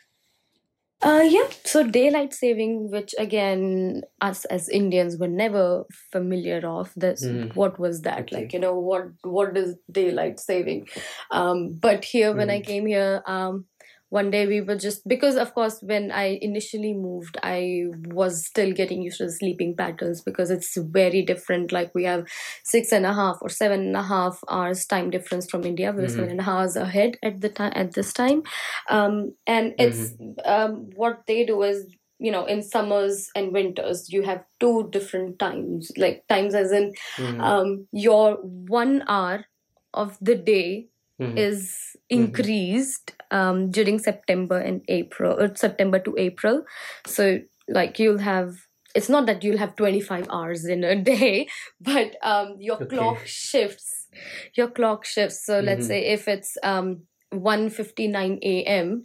Uh, 1.02 1.24
yeah, 1.28 1.48
so 1.64 1.84
daylight 1.88 2.34
saving, 2.34 2.90
which 2.90 3.14
again, 3.20 4.02
us 4.22 4.46
as 4.46 4.68
Indians 4.68 5.18
were 5.18 5.28
never 5.28 5.86
familiar 6.12 6.60
of. 6.68 6.92
This, 6.96 7.24
Mhm. 7.24 7.56
what 7.56 7.78
was 7.80 8.02
that? 8.02 8.20
okay 8.22 8.36
Like, 8.38 8.54
you 8.54 8.60
know, 8.60 8.80
what 8.80 9.10
what 9.24 9.56
is 9.56 9.76
daylight 9.92 10.40
saving? 10.40 10.88
Um, 11.32 11.74
but 11.80 12.04
here, 12.04 12.34
when 12.34 12.50
I 12.50 12.60
Mhm. 12.60 12.66
came 12.66 12.86
here, 12.88 13.22
um, 13.28 13.66
one 14.10 14.32
day 14.32 14.48
we 14.48 14.62
were 14.62 14.76
just 14.76 15.08
because, 15.08 15.36
of 15.36 15.54
course, 15.54 15.80
when 15.82 16.12
I 16.12 16.40
initially 16.42 16.94
moved, 16.94 17.38
I 17.44 17.86
was 18.08 18.46
still 18.46 18.72
getting 18.72 19.02
used 19.02 19.18
to 19.18 19.26
the 19.26 19.32
sleeping 19.32 19.76
patterns 19.76 20.22
because 20.22 20.50
it's 20.50 20.78
very 20.78 21.22
different. 21.24 21.72
Like 21.72 21.94
we 21.94 22.04
have 22.06 22.26
six 22.64 22.92
and 22.92 23.06
a 23.06 23.14
half 23.14 23.38
or 23.42 23.50
seven 23.50 23.82
and 23.82 23.98
a 23.98 24.04
half 24.04 24.40
hours 24.50 24.86
time 24.86 25.10
difference 25.10 25.50
from 25.50 25.64
India. 25.64 25.92
We're 25.92 26.08
seven 26.08 26.30
Mhm. 26.30 26.32
and 26.32 26.40
a 26.40 26.44
half 26.44 26.58
hours 26.58 26.76
ahead 26.76 27.18
at 27.24 27.42
the 27.42 27.50
time 27.50 27.74
at 27.76 27.94
this 27.94 28.14
time 28.14 28.44
um, 28.90 29.34
and 29.46 29.74
it's 29.78 30.14
Mhm. 30.20 30.36
um, 30.46 30.90
what 30.96 31.22
they 31.28 31.46
do 31.46 31.62
is 31.64 31.86
you 32.20 32.32
know 32.32 32.46
in 32.46 32.62
summers 32.64 33.30
and 33.36 33.54
winters 33.54 34.12
you 34.12 34.24
have 34.24 34.44
two 34.60 34.90
different 34.92 35.38
times 35.40 35.92
like 35.98 36.24
times 36.28 36.56
as 36.56 36.72
in 36.72 36.94
Mhm. 37.18 37.42
um, 37.44 37.88
your 37.92 38.36
one 38.82 39.04
hour 39.08 39.46
of 39.94 40.18
the 40.22 40.36
day 40.36 40.88
Mhm. 41.20 41.38
is 41.38 41.96
Mhm. 41.96 41.98
increased 42.10 43.14
um, 43.32 43.72
during 43.72 44.00
september 44.00 44.58
and 44.58 44.82
april 44.88 45.40
or 45.40 45.54
september 45.56 46.00
to 46.00 46.16
april 46.18 46.64
so 47.06 47.40
like 47.68 48.00
you'll 48.00 48.20
have 48.20 48.56
it's 48.96 49.10
not 49.10 49.26
that 49.28 49.44
you'll 49.44 49.58
have 49.58 49.76
25 49.76 50.28
hours 50.30 50.66
in 50.66 50.84
a 50.84 50.96
day 51.14 51.48
but 51.82 52.16
um, 52.24 52.56
your 52.60 52.78
Okay. 52.82 52.96
clock 52.96 53.20
shifts 53.26 54.08
your 54.56 54.70
clock 54.70 55.06
shifts 55.06 55.46
so 55.46 55.60
let's 55.60 55.86
Mhm. 55.86 55.88
say 55.88 56.00
if 56.08 56.28
it's 56.28 56.58
um 56.64 57.04
1:59 57.32 58.40
a.m 58.42 59.04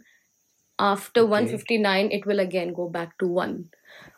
after 0.79 1.21
Okay. 1.21 1.29
1:59 1.29 2.11
it 2.11 2.25
will 2.25 2.39
again 2.39 2.73
go 2.73 2.89
back 2.89 3.17
to 3.19 3.27
1 3.27 3.69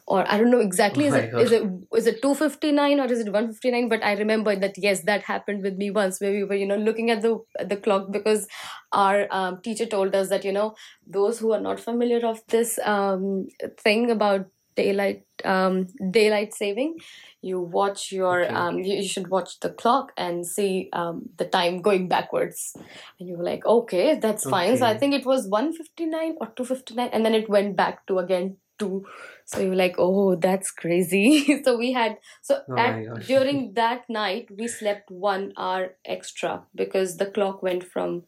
or 0.08 0.24
i 0.32 0.38
don't 0.38 0.52
know 0.52 0.60
exactly 0.60 1.06
Oh 1.06 1.08
is 1.08 1.16
it 1.16 1.34
is 1.40 1.52
it 1.52 1.64
is 1.96 2.08
it 2.08 2.22
2:59 2.22 3.00
or 3.00 3.12
is 3.12 3.20
it 3.20 3.32
one 3.32 3.48
fifty 3.52 3.72
nine? 3.72 3.90
but 3.90 4.04
i 4.04 4.14
remember 4.14 4.56
that 4.56 4.78
yes 4.78 5.02
that 5.04 5.24
happened 5.24 5.64
with 5.64 5.78
me 5.78 5.90
once 5.92 6.20
where 6.22 6.32
we 6.32 6.44
were 6.44 6.56
you 6.56 6.68
know 6.68 6.78
looking 6.78 7.10
at 7.10 7.22
the 7.22 7.40
the 7.64 7.78
clock 7.78 8.12
because 8.12 8.48
our 8.92 9.28
um, 9.32 9.62
teacher 9.62 9.86
told 9.86 10.16
us 10.16 10.30
that 10.30 10.46
you 10.46 10.52
know 10.52 10.76
those 11.08 11.40
who 11.40 11.52
are 11.54 11.62
not 11.62 11.80
familiar 11.80 12.26
of 12.26 12.42
this 12.50 12.78
um, 12.84 13.48
thing 13.80 14.12
about 14.12 14.46
daylight 14.76 15.24
um, 15.46 15.88
daylight 16.12 16.54
saving 16.54 16.98
you 17.42 17.60
watch 17.60 18.12
your 18.12 18.44
Okay. 18.44 18.54
um, 18.54 18.80
you, 18.80 18.96
you 18.96 19.08
should 19.08 19.30
watch 19.30 19.60
the 19.62 19.70
clock 19.70 20.12
and 20.18 20.46
see 20.46 20.90
um, 20.94 21.30
the 21.38 21.46
time 21.46 21.82
going 21.82 22.08
backwards 22.08 22.76
and 23.20 23.30
you 23.30 23.38
were 23.38 23.44
like 23.44 23.66
okay 23.66 24.16
that's 24.20 24.46
fine 24.46 24.78
so 24.78 24.86
i 24.86 24.98
think 24.98 25.14
it 25.14 25.26
was 25.26 25.48
159 25.48 26.36
or 26.42 26.48
259 26.48 27.10
and 27.14 27.26
then 27.26 27.34
it 27.34 27.50
went 27.50 27.76
back 27.76 28.06
to 28.08 28.20
again 28.20 28.58
2 28.80 29.06
so 29.46 29.60
you 29.60 29.70
were 29.70 29.76
like 29.76 29.96
oh 29.98 30.36
that's 30.36 30.72
crazy. 30.72 31.62
So 31.64 31.78
we 31.78 31.94
had 31.94 32.18
so 32.42 32.62
Oh 32.70 32.78
at, 32.78 33.26
during 33.28 33.74
that 33.76 34.10
night 34.10 34.50
we 34.56 34.68
slept 34.68 35.10
one 35.12 35.54
hour 35.58 35.96
extra 36.06 36.64
because 36.76 37.18
the 37.18 37.28
clock 37.28 37.62
went 37.64 37.84
from 37.84 38.24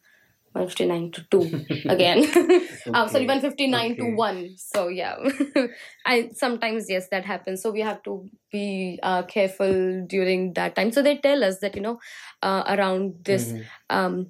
159 0.54 1.12
to 1.12 1.26
2 1.30 1.66
again. 1.90 2.20
Um, 2.94 3.10
sorry 3.10 3.26
Okay. 3.26 3.28
159 3.28 3.98
to 3.98 4.06
1 4.06 4.56
so 4.58 4.88
yeah. 4.88 5.16
I 6.06 6.30
sometimes 6.34 6.86
yes 6.90 7.08
that 7.12 7.26
happens. 7.26 7.62
So 7.62 7.72
we 7.72 7.82
have 7.82 8.02
to 8.04 8.28
be 8.52 9.00
uh, 9.04 9.24
careful 9.24 10.06
during 10.08 10.54
that 10.54 10.76
time. 10.76 10.92
So 10.92 11.02
they 11.02 11.18
tell 11.18 11.44
us 11.44 11.60
that 11.60 11.76
you 11.76 11.82
know 11.82 12.00
uh, 12.42 12.64
around 12.68 13.16
this 13.26 13.54
Mhm. 13.54 13.66
um, 13.90 14.28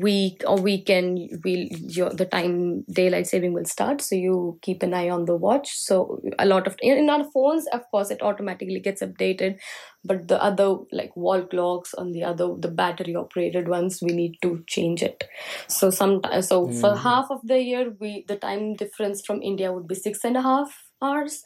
week 0.00 0.42
or 0.46 0.56
weekend 0.60 1.18
will 1.44 1.66
your 1.96 2.10
the 2.10 2.24
time 2.26 2.82
daylight 2.92 3.26
saving 3.26 3.52
will 3.52 3.64
start. 3.64 4.00
So 4.00 4.14
you 4.16 4.58
keep 4.62 4.82
an 4.82 4.94
eye 4.94 5.08
on 5.10 5.24
the 5.26 5.36
watch. 5.36 5.70
So 5.76 6.20
a 6.38 6.46
lot 6.46 6.66
of 6.66 6.76
in 6.80 7.08
our 7.10 7.24
phones 7.32 7.66
of 7.72 7.82
course 7.90 8.10
it 8.10 8.22
automatically 8.22 8.80
gets 8.80 9.02
updated. 9.02 9.58
But 10.04 10.28
the 10.28 10.42
other 10.42 10.76
like 10.92 11.14
wall 11.16 11.42
clocks 11.44 11.94
on 11.94 12.12
the 12.12 12.24
other 12.24 12.54
the 12.58 12.68
battery 12.70 13.14
operated 13.14 13.68
ones 13.68 14.00
we 14.02 14.12
need 14.12 14.36
to 14.42 14.62
change 14.66 15.02
it. 15.02 15.24
So 15.68 15.90
sometimes 15.90 16.48
so 16.48 16.68
for 16.68 16.94
Mm. 16.94 17.02
half 17.02 17.30
of 17.30 17.40
the 17.46 17.60
year 17.60 17.94
we 18.00 18.24
the 18.28 18.36
time 18.36 18.74
difference 18.74 19.22
from 19.26 19.42
india 19.42 19.72
would 19.72 19.86
be 19.88 19.94
six 19.94 20.24
and 20.24 20.36
a 20.36 20.42
half 20.42 20.72
hours 21.02 21.44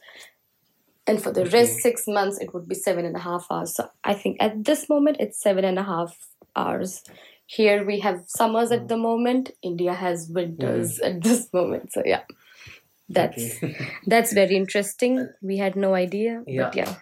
and 1.07 1.23
for 1.23 1.33
the 1.33 1.45
rest 1.47 1.79
six 1.79 2.05
months 2.07 2.39
it 2.41 2.53
would 2.55 2.69
be 2.69 2.75
seven 2.75 3.05
and 3.05 3.17
a 3.17 3.21
half 3.21 3.47
hours 3.51 3.75
so 3.75 3.89
i 4.05 4.15
think 4.15 4.37
at 4.41 4.65
this 4.65 4.89
moment 4.89 5.17
it's 5.21 5.41
seven 5.41 5.65
and 5.65 5.79
a 5.79 5.83
half 5.83 6.17
hours 6.57 7.03
here 7.47 7.85
we 7.87 8.01
have 8.01 8.23
summers 8.27 8.73
at 8.73 8.83
Mm. 8.85 8.89
the 8.89 8.97
moment 8.97 9.51
india 9.63 9.95
has 9.95 10.29
winters 10.39 10.99
at 11.11 11.23
this 11.23 11.43
moment 11.53 11.93
so 11.93 12.03
yeah 12.05 12.23
that's 13.09 13.63
Okay. 13.63 13.77
that's 14.07 14.33
very 14.33 14.57
interesting 14.57 15.29
we 15.43 15.57
had 15.59 15.77
no 15.77 15.95
idea 15.95 16.43
Yeah. 16.47 16.65
but 16.65 16.77
yeah 16.83 16.95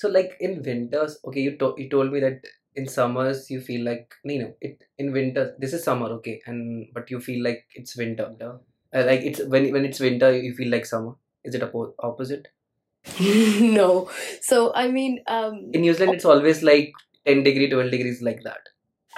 So 0.00 0.08
like 0.14 0.32
in 0.46 0.52
winters, 0.64 1.12
okay, 1.28 1.42
you 1.44 1.52
to- 1.60 1.74
you 1.82 1.84
told 1.92 2.10
me 2.14 2.20
that 2.24 2.44
in 2.80 2.86
summers 2.94 3.38
you 3.52 3.60
feel 3.68 3.82
like 3.88 4.16
no, 4.30 4.34
no, 4.42 4.48
it 4.68 4.84
in 5.04 5.08
winters 5.16 5.48
this 5.62 5.72
is 5.78 5.84
summer, 5.88 6.08
okay, 6.16 6.34
and 6.50 6.58
but 6.98 7.12
you 7.14 7.20
feel 7.28 7.40
like 7.46 7.62
it's 7.80 7.96
winter. 8.02 8.26
Uh, 8.46 9.04
like 9.10 9.24
it's 9.30 9.40
when 9.54 9.68
when 9.76 9.88
it's 9.90 10.02
winter 10.06 10.30
you 10.46 10.52
feel 10.60 10.70
like 10.76 10.90
summer. 10.92 11.14
Is 11.50 11.56
it 11.60 11.64
oppo- 11.68 11.94
opposite? 12.10 12.50
no 13.20 14.10
so 14.40 14.72
i 14.74 14.88
mean 14.88 15.20
um 15.26 15.70
In 15.72 15.82
New 15.82 15.94
Zealand 15.94 16.14
it's 16.16 16.24
always 16.24 16.62
like 16.62 16.92
ten 17.26 17.42
degree, 17.42 17.68
twelve 17.70 17.90
degrees 17.90 18.22
like 18.22 18.42
that. 18.44 18.68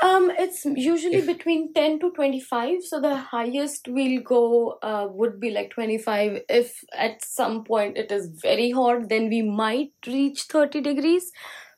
Um, 0.02 0.30
it's 0.42 0.64
usually 0.64 1.18
If- 1.20 1.26
between 1.26 1.72
10 1.74 1.98
to 2.00 2.10
25. 2.12 2.82
So 2.84 3.00
the 3.00 3.16
highest 3.16 3.88
we'll 3.88 4.20
go 4.22 4.78
uh, 4.82 5.08
would 5.10 5.40
be 5.40 5.50
like 5.50 5.70
25. 5.70 6.42
If 6.48 6.72
at 6.94 7.24
some 7.24 7.64
point 7.64 7.98
it 7.98 8.12
is 8.12 8.28
very 8.42 8.70
hot, 8.70 9.08
then 9.08 9.28
we 9.28 9.42
might 9.42 9.92
reach 10.06 10.42
30 10.44 10.80
degrees. 10.80 11.30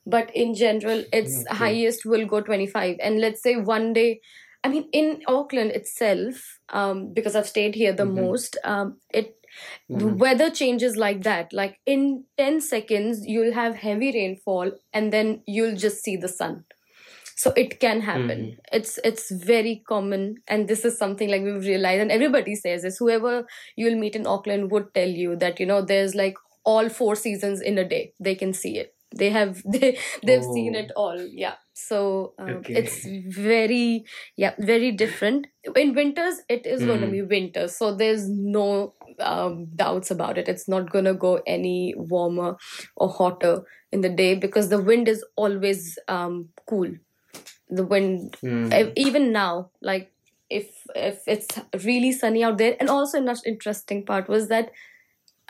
But 0.06 0.34
in 0.34 0.54
general, 0.54 1.04
its 1.12 1.44
Okay. 1.46 1.56
highest 1.56 2.04
will 2.04 2.26
go 2.26 2.40
25. 2.40 2.96
And 3.00 3.20
let's 3.20 3.42
say 3.42 3.56
one 3.56 3.92
day, 3.92 4.20
I 4.64 4.68
mean, 4.68 4.88
in 4.92 5.22
Auckland 5.26 5.70
itself, 5.72 6.58
um, 6.70 7.12
because 7.12 7.34
I've 7.36 7.48
stayed 7.48 7.74
here 7.74 7.92
the 7.92 8.04
Mhm. 8.04 8.14
most, 8.22 8.58
um, 8.64 8.98
it 9.12 9.36
the 9.88 10.06
Mhm. 10.06 10.18
weather 10.18 10.50
changes 10.50 10.96
like 10.96 11.22
that. 11.22 11.52
Like 11.52 11.80
in 11.86 12.24
10 12.36 12.60
seconds, 12.60 13.22
you'll 13.26 13.52
have 13.54 13.76
heavy 13.76 14.12
rainfall 14.12 14.72
and 14.92 15.12
then 15.12 15.42
you'll 15.46 15.76
just 15.76 16.02
see 16.04 16.16
the 16.16 16.28
sun 16.28 16.64
so 17.36 17.52
it 17.56 17.80
can 17.80 18.00
happen 18.02 18.40
Mhm. 18.40 18.56
it's 18.72 18.98
it's 19.04 19.30
very 19.30 19.82
common 19.88 20.36
and 20.48 20.68
this 20.68 20.84
is 20.84 20.98
something 20.98 21.28
like 21.30 21.42
we've 21.42 21.64
realized 21.66 22.02
and 22.02 22.12
everybody 22.12 22.54
says 22.54 22.82
this 22.82 22.98
whoever 22.98 23.46
you'll 23.76 23.98
meet 23.98 24.14
in 24.16 24.26
auckland 24.26 24.70
would 24.70 24.92
tell 24.94 25.08
you 25.08 25.36
that 25.36 25.58
you 25.60 25.66
know 25.66 25.80
there's 25.82 26.14
like 26.14 26.34
all 26.64 26.88
four 26.88 27.14
seasons 27.16 27.60
in 27.60 27.78
a 27.78 27.88
day 27.88 28.12
they 28.20 28.34
can 28.34 28.52
see 28.52 28.76
it 28.78 28.94
they 29.16 29.30
have 29.30 29.62
they 29.74 29.96
they've 30.22 30.44
seen 30.44 30.74
Oh. 30.76 30.78
it 30.84 30.92
all 30.96 31.26
yeah 31.32 31.54
so 31.72 32.34
um, 32.38 32.58
Okay. 32.58 32.74
it's 32.82 33.06
very 33.38 34.04
yeah 34.36 34.54
very 34.58 34.90
different 34.92 35.46
in 35.76 35.94
winters 35.94 36.42
it 36.48 36.66
is 36.66 36.84
going 36.84 37.00
to 37.00 37.06
Mm. 37.06 37.12
be 37.16 37.22
winter 37.22 37.68
so 37.68 37.94
there's 37.94 38.28
no 38.28 38.94
um, 39.20 39.66
doubts 39.76 40.10
about 40.10 40.38
it 40.38 40.48
it's 40.48 40.68
not 40.68 40.90
going 40.90 41.04
to 41.04 41.14
go 41.14 41.40
any 41.46 41.94
warmer 41.96 42.56
or 42.96 43.08
hotter 43.08 43.62
in 43.92 44.00
the 44.00 44.08
day 44.08 44.34
because 44.34 44.68
the 44.68 44.80
wind 44.82 45.08
is 45.08 45.24
always 45.36 45.98
um, 46.08 46.48
cool 46.68 46.90
the 47.68 47.84
wind 47.84 48.36
Mm. 48.42 48.92
even 48.96 49.32
now 49.32 49.70
like 49.80 50.12
if 50.48 50.66
if 50.94 51.20
it's 51.26 51.48
really 51.84 52.12
sunny 52.12 52.42
out 52.42 52.58
there 52.58 52.76
and 52.80 52.88
also 52.88 53.18
another 53.18 53.40
interesting 53.46 54.04
part 54.04 54.28
was 54.28 54.48
that 54.48 54.70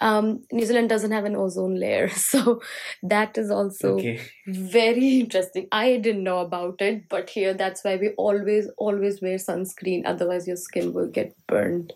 um, 0.01 0.43
New 0.53 0.65
Zealand 0.67 0.89
doesn't 0.89 1.13
have 1.13 1.25
an 1.25 1.37
ozone 1.37 1.75
layer, 1.79 2.09
so 2.31 2.61
that 3.03 3.39
is 3.39 3.51
also 3.51 3.97
Okay. 3.99 4.21
very 4.47 5.21
interesting. 5.21 5.69
I 5.73 5.97
didn't 5.99 6.25
know 6.25 6.41
about 6.41 6.81
it, 6.81 7.09
but 7.09 7.31
here 7.31 7.55
that's 7.55 7.85
why 7.85 7.97
we 7.97 8.11
always 8.17 8.69
always 8.79 9.21
wear 9.23 9.37
sunscreen. 9.37 10.03
Otherwise, 10.07 10.47
your 10.49 10.57
skin 10.57 10.93
will 10.93 11.09
get 11.09 11.35
burned, 11.47 11.93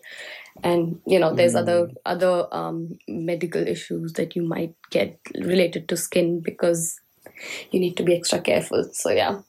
and 0.63 1.01
you 1.07 1.19
know 1.19 1.33
there's 1.33 1.55
other 1.55 1.89
other 2.05 2.47
um, 2.53 2.97
medical 3.07 3.67
issues 3.67 4.13
that 4.13 4.35
you 4.35 4.43
might 4.43 4.75
get 4.91 5.19
related 5.41 5.89
to 5.89 5.97
skin 5.97 6.41
because 6.43 6.99
you 7.71 7.79
need 7.79 7.97
to 7.97 8.03
be 8.03 8.15
extra 8.15 8.41
careful. 8.41 8.89
So 8.93 9.11
yeah 9.11 9.41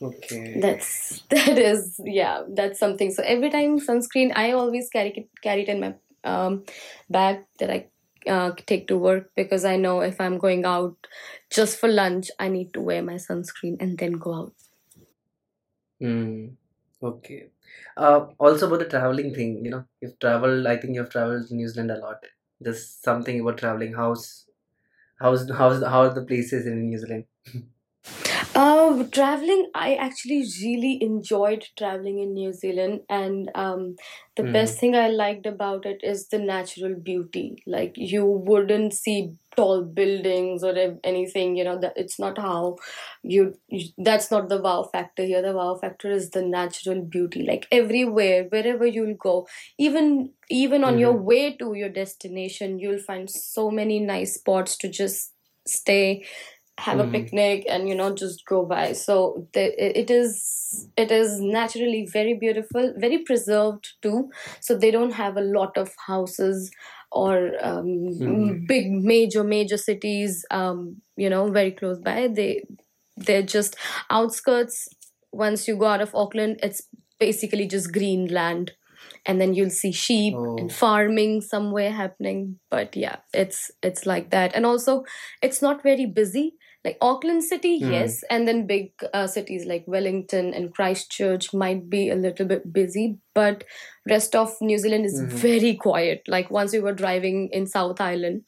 Okay. 0.00 0.60
that's 0.60 1.22
that 1.30 1.58
is 1.58 2.00
yeah 2.04 2.42
that's 2.54 2.78
something 2.78 3.10
so 3.10 3.22
every 3.24 3.50
time 3.50 3.78
sunscreen 3.78 4.32
i 4.34 4.52
always 4.52 4.88
carry 4.90 5.28
carry 5.42 5.62
it 5.62 5.68
in 5.68 5.80
my 5.80 5.94
um, 6.26 6.64
bag 7.10 7.44
that 7.60 7.70
i 7.70 7.86
uh, 8.30 8.52
take 8.66 8.88
to 8.88 8.98
work 8.98 9.30
because 9.36 9.64
i 9.64 9.76
know 9.76 10.00
if 10.00 10.20
i'm 10.20 10.38
going 10.38 10.64
out 10.66 10.96
just 11.50 11.78
for 11.78 11.88
lunch 11.88 12.30
i 12.40 12.48
need 12.48 12.72
to 12.74 12.80
wear 12.80 13.02
my 13.02 13.14
sunscreen 13.14 13.76
and 13.80 13.98
then 13.98 14.12
go 14.14 14.34
out 14.34 14.52
Mm. 16.02 16.56
Okay. 17.02 17.50
Uh, 17.96 18.26
also 18.38 18.66
about 18.66 18.80
the 18.80 18.88
traveling 18.88 19.34
thing, 19.34 19.64
you 19.64 19.70
know, 19.70 19.84
you've 20.00 20.18
traveled. 20.18 20.66
I 20.66 20.76
think 20.76 20.94
you've 20.94 21.10
traveled 21.10 21.48
to 21.48 21.54
New 21.54 21.68
Zealand 21.68 21.90
a 21.90 21.98
lot. 21.98 22.24
There's 22.60 22.88
something 22.88 23.40
about 23.40 23.58
traveling. 23.58 23.94
How's 23.94 24.46
how's 25.20 25.50
how's 25.50 25.82
how 25.84 26.02
are 26.02 26.14
the 26.14 26.24
places 26.24 26.66
in 26.66 26.90
New 26.90 26.98
Zealand? 26.98 27.26
Uh, 28.54 29.04
traveling, 29.12 29.70
I 29.74 29.94
actually 29.94 30.44
really 30.62 30.98
enjoyed 31.02 31.64
traveling 31.78 32.18
in 32.18 32.34
New 32.34 32.52
Zealand, 32.52 33.00
and 33.08 33.50
um, 33.54 33.96
the 34.36 34.42
Mm. 34.42 34.52
best 34.52 34.78
thing 34.78 34.94
I 34.96 35.08
liked 35.08 35.46
about 35.46 35.86
it 35.86 36.00
is 36.02 36.28
the 36.28 36.38
natural 36.38 36.94
beauty. 36.94 37.62
Like 37.66 37.92
you 37.96 38.24
wouldn't 38.26 38.92
see 38.94 39.32
tall 39.56 39.82
buildings 39.82 40.62
or 40.62 40.74
ev- 40.76 40.98
anything, 41.04 41.56
you 41.56 41.64
know. 41.64 41.78
That 41.78 41.94
it's 41.96 42.18
not 42.18 42.36
how 42.38 42.76
you, 43.22 43.54
you. 43.68 43.88
That's 43.96 44.30
not 44.30 44.48
the 44.48 44.60
wow 44.60 44.82
factor 44.92 45.24
here. 45.24 45.40
The 45.40 45.52
wow 45.52 45.76
factor 45.76 46.10
is 46.10 46.30
the 46.30 46.42
natural 46.42 47.02
beauty. 47.02 47.42
Like 47.46 47.66
everywhere, 47.70 48.44
wherever 48.50 48.86
you'll 48.86 49.14
go, 49.14 49.46
even 49.78 50.32
even 50.50 50.84
on 50.84 50.98
your 50.98 51.16
way 51.16 51.56
to 51.56 51.72
your 51.74 51.88
destination, 51.88 52.78
you'll 52.78 52.98
find 52.98 53.30
so 53.30 53.70
many 53.70 53.98
nice 54.00 54.34
spots 54.34 54.76
to 54.78 54.88
just 54.88 55.32
stay 55.66 56.24
have 56.78 56.98
a 57.00 57.04
Mhm. 57.04 57.12
picnic 57.12 57.64
and 57.68 57.88
you 57.88 57.94
know 57.94 58.14
just 58.14 58.44
go 58.46 58.64
by. 58.64 58.92
So 58.92 59.46
the, 59.52 59.64
it 59.86 59.96
it 60.02 60.10
is 60.10 60.88
it 60.96 61.10
is 61.10 61.40
naturally 61.40 62.06
very 62.12 62.34
beautiful 62.34 62.92
very 62.96 63.18
preserved 63.18 63.88
too. 64.02 64.30
So 64.60 64.76
they 64.76 64.90
don't 64.90 65.12
have 65.12 65.36
a 65.36 65.40
lot 65.58 65.76
of 65.78 65.90
houses 66.06 66.70
or 67.12 67.52
um, 67.62 67.86
Mhm. 68.20 68.66
big 68.66 68.90
major 68.92 69.42
major 69.44 69.76
cities 69.78 70.44
um, 70.50 71.00
you 71.16 71.30
know 71.30 71.50
very 71.50 71.72
close 71.72 71.98
by. 72.00 72.28
They 72.28 72.64
they're 73.16 73.42
just 73.42 73.76
outskirts. 74.10 74.88
Once 75.32 75.66
you 75.68 75.76
go 75.76 75.86
out 75.86 76.00
of 76.00 76.14
auckland 76.14 76.58
it's 76.62 76.82
basically 77.18 77.66
just 77.66 77.92
green 77.92 78.26
land. 78.28 78.72
And 79.26 79.40
then 79.40 79.54
you'll 79.54 79.70
see 79.70 79.92
sheep 79.92 80.34
Oh. 80.36 80.56
and 80.58 80.72
farming 80.72 81.40
somewhere 81.42 81.90
happening. 81.92 82.58
But 82.70 82.96
yeah 82.96 83.16
it's 83.34 83.70
it's 83.82 84.06
like 84.06 84.30
that. 84.30 84.52
And 84.54 84.66
also 84.66 85.04
it's 85.42 85.62
not 85.62 85.82
very 85.82 86.06
busy 86.06 86.54
like 86.86 86.98
auckland 87.08 87.44
city 87.44 87.72
Mhm. 87.82 87.90
yes 87.92 88.16
and 88.30 88.48
then 88.48 88.66
big 88.66 88.92
uh, 89.12 89.26
cities 89.26 89.66
like 89.72 89.84
wellington 89.94 90.52
and 90.54 90.72
christchurch 90.78 91.48
might 91.62 91.88
be 91.94 92.02
a 92.10 92.18
little 92.24 92.46
bit 92.52 92.72
busy 92.72 93.06
but 93.34 93.64
rest 94.14 94.36
of 94.42 94.54
new 94.60 94.78
zealand 94.84 95.06
is 95.10 95.16
Mhm. 95.20 95.32
very 95.46 95.74
quiet 95.86 96.22
like 96.36 96.50
once 96.58 96.72
we 96.78 96.84
were 96.86 96.96
driving 97.02 97.48
in 97.60 97.66
south 97.74 98.00
island 98.00 98.42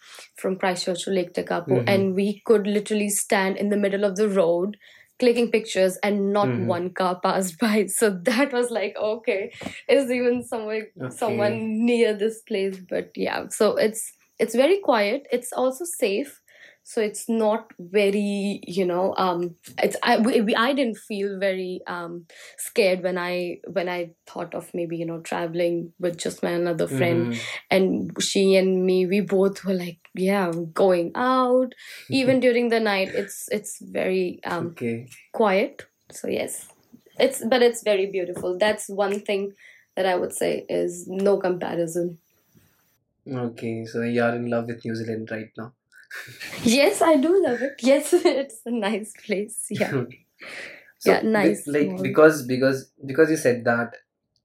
from 0.44 0.56
christchurch 0.64 1.04
to 1.04 1.10
lake 1.18 1.32
tekapo 1.40 1.80
Mhm. 1.80 1.88
and 1.94 2.14
we 2.22 2.28
could 2.52 2.66
literally 2.78 3.10
stand 3.18 3.56
in 3.64 3.70
the 3.74 3.82
middle 3.86 4.04
of 4.10 4.16
the 4.22 4.28
road 4.40 4.76
clicking 5.22 5.50
pictures 5.50 5.96
and 6.08 6.32
not 6.32 6.50
Mhm. 6.56 6.66
one 6.72 6.90
car 7.00 7.14
passed 7.26 7.58
by 7.64 7.86
so 7.86 8.10
that 8.30 8.52
was 8.52 8.70
like 8.70 8.96
okay 9.12 9.40
is 9.88 10.10
even 10.18 10.42
somewhere 10.52 10.84
Okay. 11.00 11.16
someone 11.22 11.56
near 11.90 12.14
this 12.24 12.40
place 12.52 12.78
but 12.94 13.10
yeah 13.26 13.48
so 13.60 13.76
it's 13.76 14.12
it's 14.38 14.54
very 14.54 14.78
quiet 14.90 15.26
it's 15.32 15.52
also 15.52 15.84
safe 15.84 16.40
so 16.90 17.02
it's 17.02 17.28
not 17.28 17.72
very 17.78 18.60
you 18.66 18.84
know 18.90 19.14
um 19.18 19.54
it's 19.86 19.96
i 20.02 20.16
we, 20.18 20.54
i 20.54 20.72
didn't 20.72 20.96
feel 20.96 21.38
very 21.38 21.80
um 21.86 22.24
scared 22.56 23.02
when 23.02 23.18
i 23.18 23.58
when 23.78 23.88
i 23.94 24.10
thought 24.26 24.54
of 24.54 24.72
maybe 24.72 24.96
you 24.96 25.04
know 25.04 25.20
traveling 25.20 25.92
with 25.98 26.16
just 26.16 26.42
my 26.42 26.50
another 26.50 26.86
friend 26.86 27.26
Mhm. 27.26 27.40
and 27.70 28.22
she 28.28 28.44
and 28.56 28.86
me 28.86 28.98
we 29.06 29.20
both 29.20 29.64
were 29.64 29.74
like 29.74 29.98
yeah 30.14 30.50
going 30.72 31.12
out 31.14 31.74
even 32.20 32.40
during 32.40 32.68
the 32.70 32.80
night 32.80 33.10
it's 33.14 33.48
it's 33.50 33.78
very 33.98 34.40
um 34.44 34.68
okay. 34.68 35.08
quiet 35.32 35.86
so 36.10 36.28
yes 36.28 36.68
it's 37.18 37.44
but 37.54 37.62
it's 37.62 37.82
very 37.82 38.06
beautiful 38.06 38.56
that's 38.58 38.88
one 38.88 39.20
thing 39.20 39.52
that 39.96 40.06
i 40.06 40.14
would 40.14 40.32
say 40.32 40.64
is 40.68 41.06
no 41.08 41.36
comparison 41.38 42.18
Okay. 43.30 43.84
So 43.84 44.02
you 44.02 44.22
are 44.24 44.34
in 44.34 44.50
love 44.50 44.66
with 44.66 44.84
New 44.84 44.94
Zealand 44.94 45.30
right 45.30 45.50
now. 45.56 45.72
Yes 46.64 47.02
i 47.02 47.16
do 47.16 47.42
love 47.42 47.62
it. 47.62 47.74
Yes 47.82 48.12
it's 48.12 48.60
a 48.66 48.70
nice 48.70 49.12
place. 49.24 49.66
Yeah. 49.70 49.90
So 50.98 51.12
Yeah, 51.12 51.20
be- 51.22 51.28
nice, 51.28 51.66
like 51.66 51.88
small. 51.88 52.02
because 52.02 52.42
because 52.46 52.90
because 53.06 53.30
you 53.30 53.36
said 53.36 53.64
that 53.64 53.94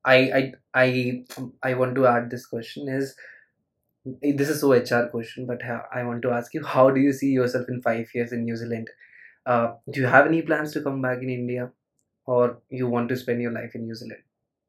i 0.05 0.17
i 0.39 0.41
i 0.82 1.24
i 1.63 1.74
want 1.74 1.96
to 1.96 2.05
add 2.08 2.29
this 2.29 2.46
question 2.46 2.89
is 2.89 3.15
this 4.22 4.50
is 4.50 4.60
so 4.62 4.72
hr 4.74 5.08
question 5.10 5.46
but 5.46 5.62
i 5.93 6.03
want 6.03 6.22
to 6.22 6.32
ask 6.32 6.53
you 6.53 6.63
how 6.63 6.89
do 6.89 7.00
you 7.00 7.13
see 7.13 7.29
yourself 7.39 7.67
in 7.70 7.82
five 7.82 8.08
years 8.13 8.32
in 8.34 8.43
new 8.43 8.55
zealand? 8.55 8.89
Uh, 9.46 9.74
do 9.91 10.01
you 10.01 10.08
have 10.08 10.25
any 10.27 10.41
plans 10.41 10.72
to 10.74 10.82
come 10.82 11.01
back 11.01 11.20
in 11.22 11.29
india 11.29 11.72
or 12.25 12.60
you 12.70 12.88
want 12.88 13.10
to 13.10 13.15
spend 13.17 13.41
your 13.41 13.51
life 13.51 13.75
in 13.75 13.86
new 13.86 13.96
zealand? 13.96 14.22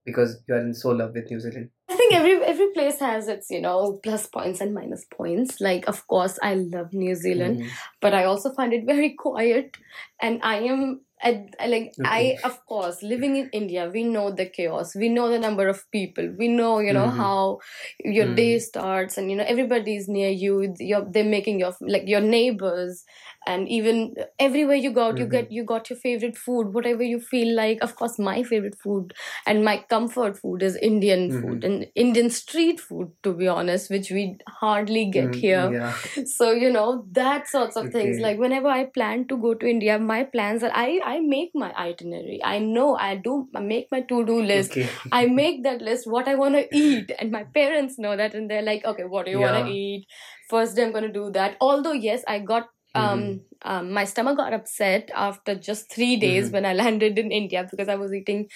Because 0.05 0.43
you 0.49 0.55
are 0.55 0.61
in 0.61 0.75
so 0.75 0.91
love 0.91 1.13
with 1.15 1.31
new 1.31 1.41
zealand 1.41 1.71
I 1.95 1.97
think 1.97 2.15
every 2.15 2.43
every 2.45 2.71
place 2.73 2.99
has 3.01 3.29
its 3.29 3.51
you 3.51 3.61
know 3.61 4.01
plus 4.03 4.27
points 4.27 4.61
and 4.61 4.75
minus 4.75 5.05
points. 5.05 5.61
Like 5.61 5.87
of 5.89 6.07
course 6.09 6.39
I 6.43 6.55
love 6.55 6.93
New 6.93 7.15
Zealand, 7.15 7.61
Mhm. 7.61 7.71
but 8.01 8.15
I 8.15 8.25
also 8.25 8.53
find 8.53 8.73
it 8.73 8.85
very 8.87 9.11
quiet, 9.15 9.77
and 10.21 10.41
I 10.43 10.57
am 10.73 11.01
I 11.23 11.47
like 11.67 11.95
I 12.05 12.39
of 12.45 12.59
course 12.67 13.03
living 13.03 13.37
in 13.37 13.49
India. 13.53 13.89
We 13.93 14.05
know 14.05 14.31
the 14.31 14.47
chaos. 14.47 14.95
We 14.97 15.09
know 15.09 15.29
the 15.31 15.39
number 15.39 15.69
of 15.69 15.89
people. 15.93 16.29
We 16.39 16.49
know 16.49 16.81
you 16.81 16.93
know 16.93 17.11
Mhm. 17.11 17.17
how 17.23 17.59
your 18.05 18.27
day 18.35 18.57
Mhm. 18.57 18.61
starts, 18.61 19.17
and 19.19 19.31
you 19.31 19.37
know 19.37 19.45
everybody 19.47 19.97
is 19.97 20.09
near 20.09 20.31
you. 20.31 20.75
You're, 20.79 21.07
they're 21.11 21.25
making 21.39 21.61
your 21.61 21.75
like 21.81 22.09
your 22.09 22.21
neighbors, 22.21 23.05
and 23.47 23.69
even 23.69 24.15
everywhere 24.39 24.77
you 24.77 24.91
go 24.93 25.05
out, 25.09 25.19
you 25.19 25.27
get 25.27 25.51
you 25.51 25.65
got 25.65 25.91
your 25.91 25.99
favorite 25.99 26.37
food, 26.37 26.73
whatever 26.75 27.03
you 27.03 27.21
feel 27.21 27.55
like. 27.55 27.79
Of 27.83 27.97
course, 27.97 28.19
my 28.19 28.43
favorite 28.43 28.77
food 28.83 29.15
and 29.47 29.65
my 29.65 29.85
comfort 29.89 30.39
food 30.39 30.63
is 30.63 30.77
Indian 30.77 31.31
Mhm. 31.31 31.41
food 31.41 31.65
and 31.65 31.87
Indian 31.95 32.31
street 32.31 32.81
food, 32.81 33.13
to 33.23 33.33
be 33.35 33.49
honest, 33.49 33.91
which 33.91 34.11
we 34.11 34.37
hardly 34.61 35.05
get 35.07 35.31
Mm, 35.33 35.41
here. 35.41 35.71
yeah 35.75 36.25
So 36.37 36.51
you 36.53 36.71
know 36.71 37.05
that 37.13 37.49
sorts 37.49 37.77
of 37.77 37.91
things. 37.91 38.19
Like 38.21 38.39
whenever 38.39 38.69
I 38.69 38.85
plan 38.99 39.27
to 39.29 39.37
go 39.37 39.55
to 39.55 39.67
India, 39.75 39.99
my 39.99 40.25
plans 40.25 40.63
are 40.63 40.73
I 40.75 41.01
I 41.05 41.21
make 41.21 41.51
my 41.55 41.73
itinerary. 41.87 42.41
I 42.45 42.59
know 42.59 42.97
I 42.97 43.17
do 43.17 43.49
I 43.55 43.61
make 43.61 43.89
my 43.93 44.01
to 44.13 44.25
do 44.33 44.41
list. 44.43 44.73
okay 44.73 44.89
I 45.13 45.27
make 45.41 45.63
that 45.65 45.83
list 45.83 46.07
what 46.17 46.29
I 46.29 46.35
want 46.35 46.55
to 46.55 46.67
eat, 46.85 47.13
and 47.19 47.31
my 47.31 47.45
parents 47.61 47.99
know 47.99 48.17
that, 48.17 48.35
and 48.35 48.51
they're 48.51 48.63
like, 48.71 48.85
okay, 48.85 49.05
what 49.05 49.27
do 49.27 49.31
you 49.33 49.41
want 49.41 49.57
to 49.57 49.63
eat? 49.63 50.07
First 50.49 50.77
day 50.77 50.85
I'm 50.85 50.93
gonna 50.93 51.13
do 51.13 51.31
that. 51.31 51.57
Although 51.61 51.93
yes, 51.93 52.23
I 52.27 52.39
got 52.39 52.69
um, 52.95 53.41
um 53.63 53.93
my 53.93 54.05
stomach 54.05 54.37
got 54.37 54.53
upset 54.53 55.11
after 55.15 55.55
just 55.55 55.91
three 55.93 56.17
days 56.17 56.51
Mhm. 56.51 56.53
when 56.53 56.67
I 56.67 56.73
landed 56.75 57.19
in 57.19 57.33
India 57.33 57.67
because 57.71 57.89
I 57.89 57.97
was 57.97 58.13
eating 58.15 58.49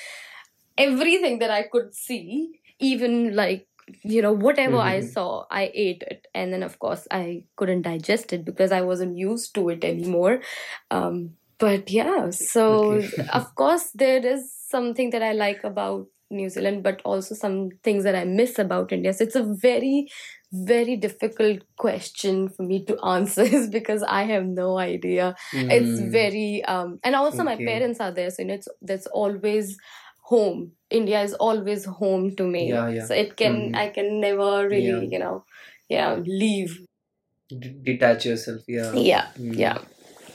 everything 0.77 1.39
that 1.41 1.51
I 1.51 1.63
could 1.65 1.95
see, 1.95 2.61
even 2.81 3.35
like 3.35 3.67
you 4.05 4.21
know 4.23 4.33
whatever 4.33 4.77
I 4.79 5.01
Mhm. 5.01 5.03
saw, 5.03 5.45
I 5.51 5.71
ate 5.75 6.03
it, 6.07 6.27
and 6.35 6.53
then 6.53 6.63
of 6.63 6.79
course 6.79 7.07
I 7.11 7.45
couldn't 7.57 7.83
digest 7.83 8.33
it 8.33 8.45
because 8.45 8.73
I 8.73 8.83
wasn't 8.83 9.17
used 9.17 9.55
to 9.57 9.69
it 9.71 9.85
anymore. 9.85 10.41
Um, 10.91 11.33
but 11.59 11.91
yeah, 11.91 12.31
so 12.31 13.03
Okay. 13.03 13.11
of 13.33 13.55
course 13.55 13.91
there 13.95 14.25
is 14.25 14.53
something 14.69 15.11
that 15.11 15.23
I 15.23 15.33
like 15.33 15.65
about 15.65 16.07
New 16.31 16.49
Zealand, 16.51 16.83
but 16.83 17.01
also 17.05 17.35
some 17.35 17.71
things 17.83 18.05
that 18.05 18.15
I 18.15 18.25
miss 18.25 18.59
about 18.59 18.93
India. 18.93 19.13
So 19.13 19.25
it's 19.25 19.35
a 19.37 19.43
very, 19.45 20.09
very 20.53 20.97
difficult 20.97 21.61
question 21.77 22.49
for 22.49 22.63
me 22.63 22.85
to 22.87 22.99
answer, 23.05 23.43
is 23.43 23.69
because 23.79 24.03
I 24.03 24.23
have 24.25 24.45
no 24.47 24.79
idea. 24.79 25.35
It's 25.69 25.99
Mm, 25.99 26.13
very 26.13 26.65
um 26.65 26.99
and 27.05 27.15
also 27.15 27.45
my 27.45 27.57
parents 27.57 28.01
are 28.01 28.11
there 28.13 28.31
so 28.31 28.43
you 28.43 28.49
know 28.49 28.55
it's 28.55 28.69
that's 28.83 29.07
always 29.09 29.77
home. 30.25 30.73
India 30.91 31.23
is 31.23 31.35
always 31.35 31.85
home 31.85 32.35
to 32.37 32.45
me. 32.45 32.69
Yeah, 32.71 32.89
yeah. 32.89 33.05
so 33.07 33.15
it 33.15 33.37
can 33.37 33.73
Mhm. 33.73 33.77
i 33.77 33.89
can 33.89 34.21
never 34.21 34.69
really 34.69 35.07
Yeah. 35.07 35.11
you 35.13 35.19
know 35.19 35.45
yeah 35.89 36.15
leave. 36.27 36.79
D- 37.49 37.77
detach 37.83 38.27
yourself 38.27 38.63
yeah. 38.69 38.93
Yeah 38.95 39.27
Mm. 39.39 39.59
yeah. 39.59 39.79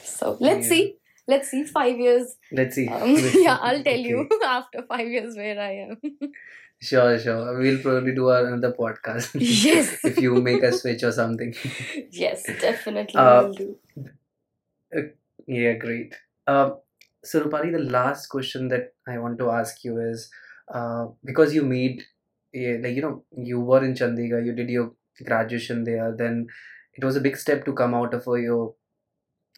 So 0.02 0.36
let's 0.40 0.66
Yeah. 0.66 0.70
see 0.76 0.96
let's 1.28 1.48
see 1.50 1.64
five 1.64 1.98
years. 1.98 2.36
Let's 2.52 2.74
see. 2.74 2.88
Um, 2.88 3.16
yeah 3.34 3.58
i'll 3.60 3.82
tell 3.82 3.98
Okay. 4.00 4.08
you 4.12 4.28
after 4.44 4.82
five 4.88 5.08
years 5.08 5.36
where 5.36 5.58
i 5.60 5.72
am 5.88 6.00
Sure, 6.80 7.18
sure. 7.18 7.58
We'll 7.58 7.80
probably 7.80 8.14
do 8.14 8.28
another 8.30 8.72
podcast. 8.72 9.30
Yes. 9.40 9.98
if 10.04 10.18
you 10.18 10.34
make 10.42 10.62
a 10.62 10.72
switch 10.72 11.02
or 11.02 11.12
something. 11.12 11.54
yes 12.10 12.44
definitely 12.60 13.18
Uh, 13.20 13.42
will 13.44 13.54
do 13.54 13.76
Yeah, 15.46 15.74
great. 15.74 16.14
Um, 16.46 16.78
so 17.22 17.42
Rupali, 17.42 17.72
the 17.72 17.78
last 17.78 18.26
question 18.28 18.68
that 18.68 18.94
I 19.06 19.18
want 19.18 19.38
to 19.38 19.50
ask 19.50 19.84
you 19.84 19.98
is, 19.98 20.30
uh, 20.72 21.06
because 21.24 21.54
you 21.54 21.62
made, 21.62 22.02
yeah, 22.52 22.76
like 22.82 22.94
you 22.96 23.02
know, 23.02 23.24
you 23.36 23.60
were 23.60 23.84
in 23.84 23.94
Chandigarh, 23.94 24.44
you 24.44 24.52
did 24.52 24.70
your 24.70 24.92
graduation 25.24 25.84
there, 25.84 26.14
then 26.16 26.46
it 26.94 27.04
was 27.04 27.16
a 27.16 27.20
big 27.20 27.36
step 27.36 27.64
to 27.64 27.72
come 27.72 27.94
out 27.94 28.14
of 28.14 28.26
uh, 28.28 28.34
your 28.34 28.74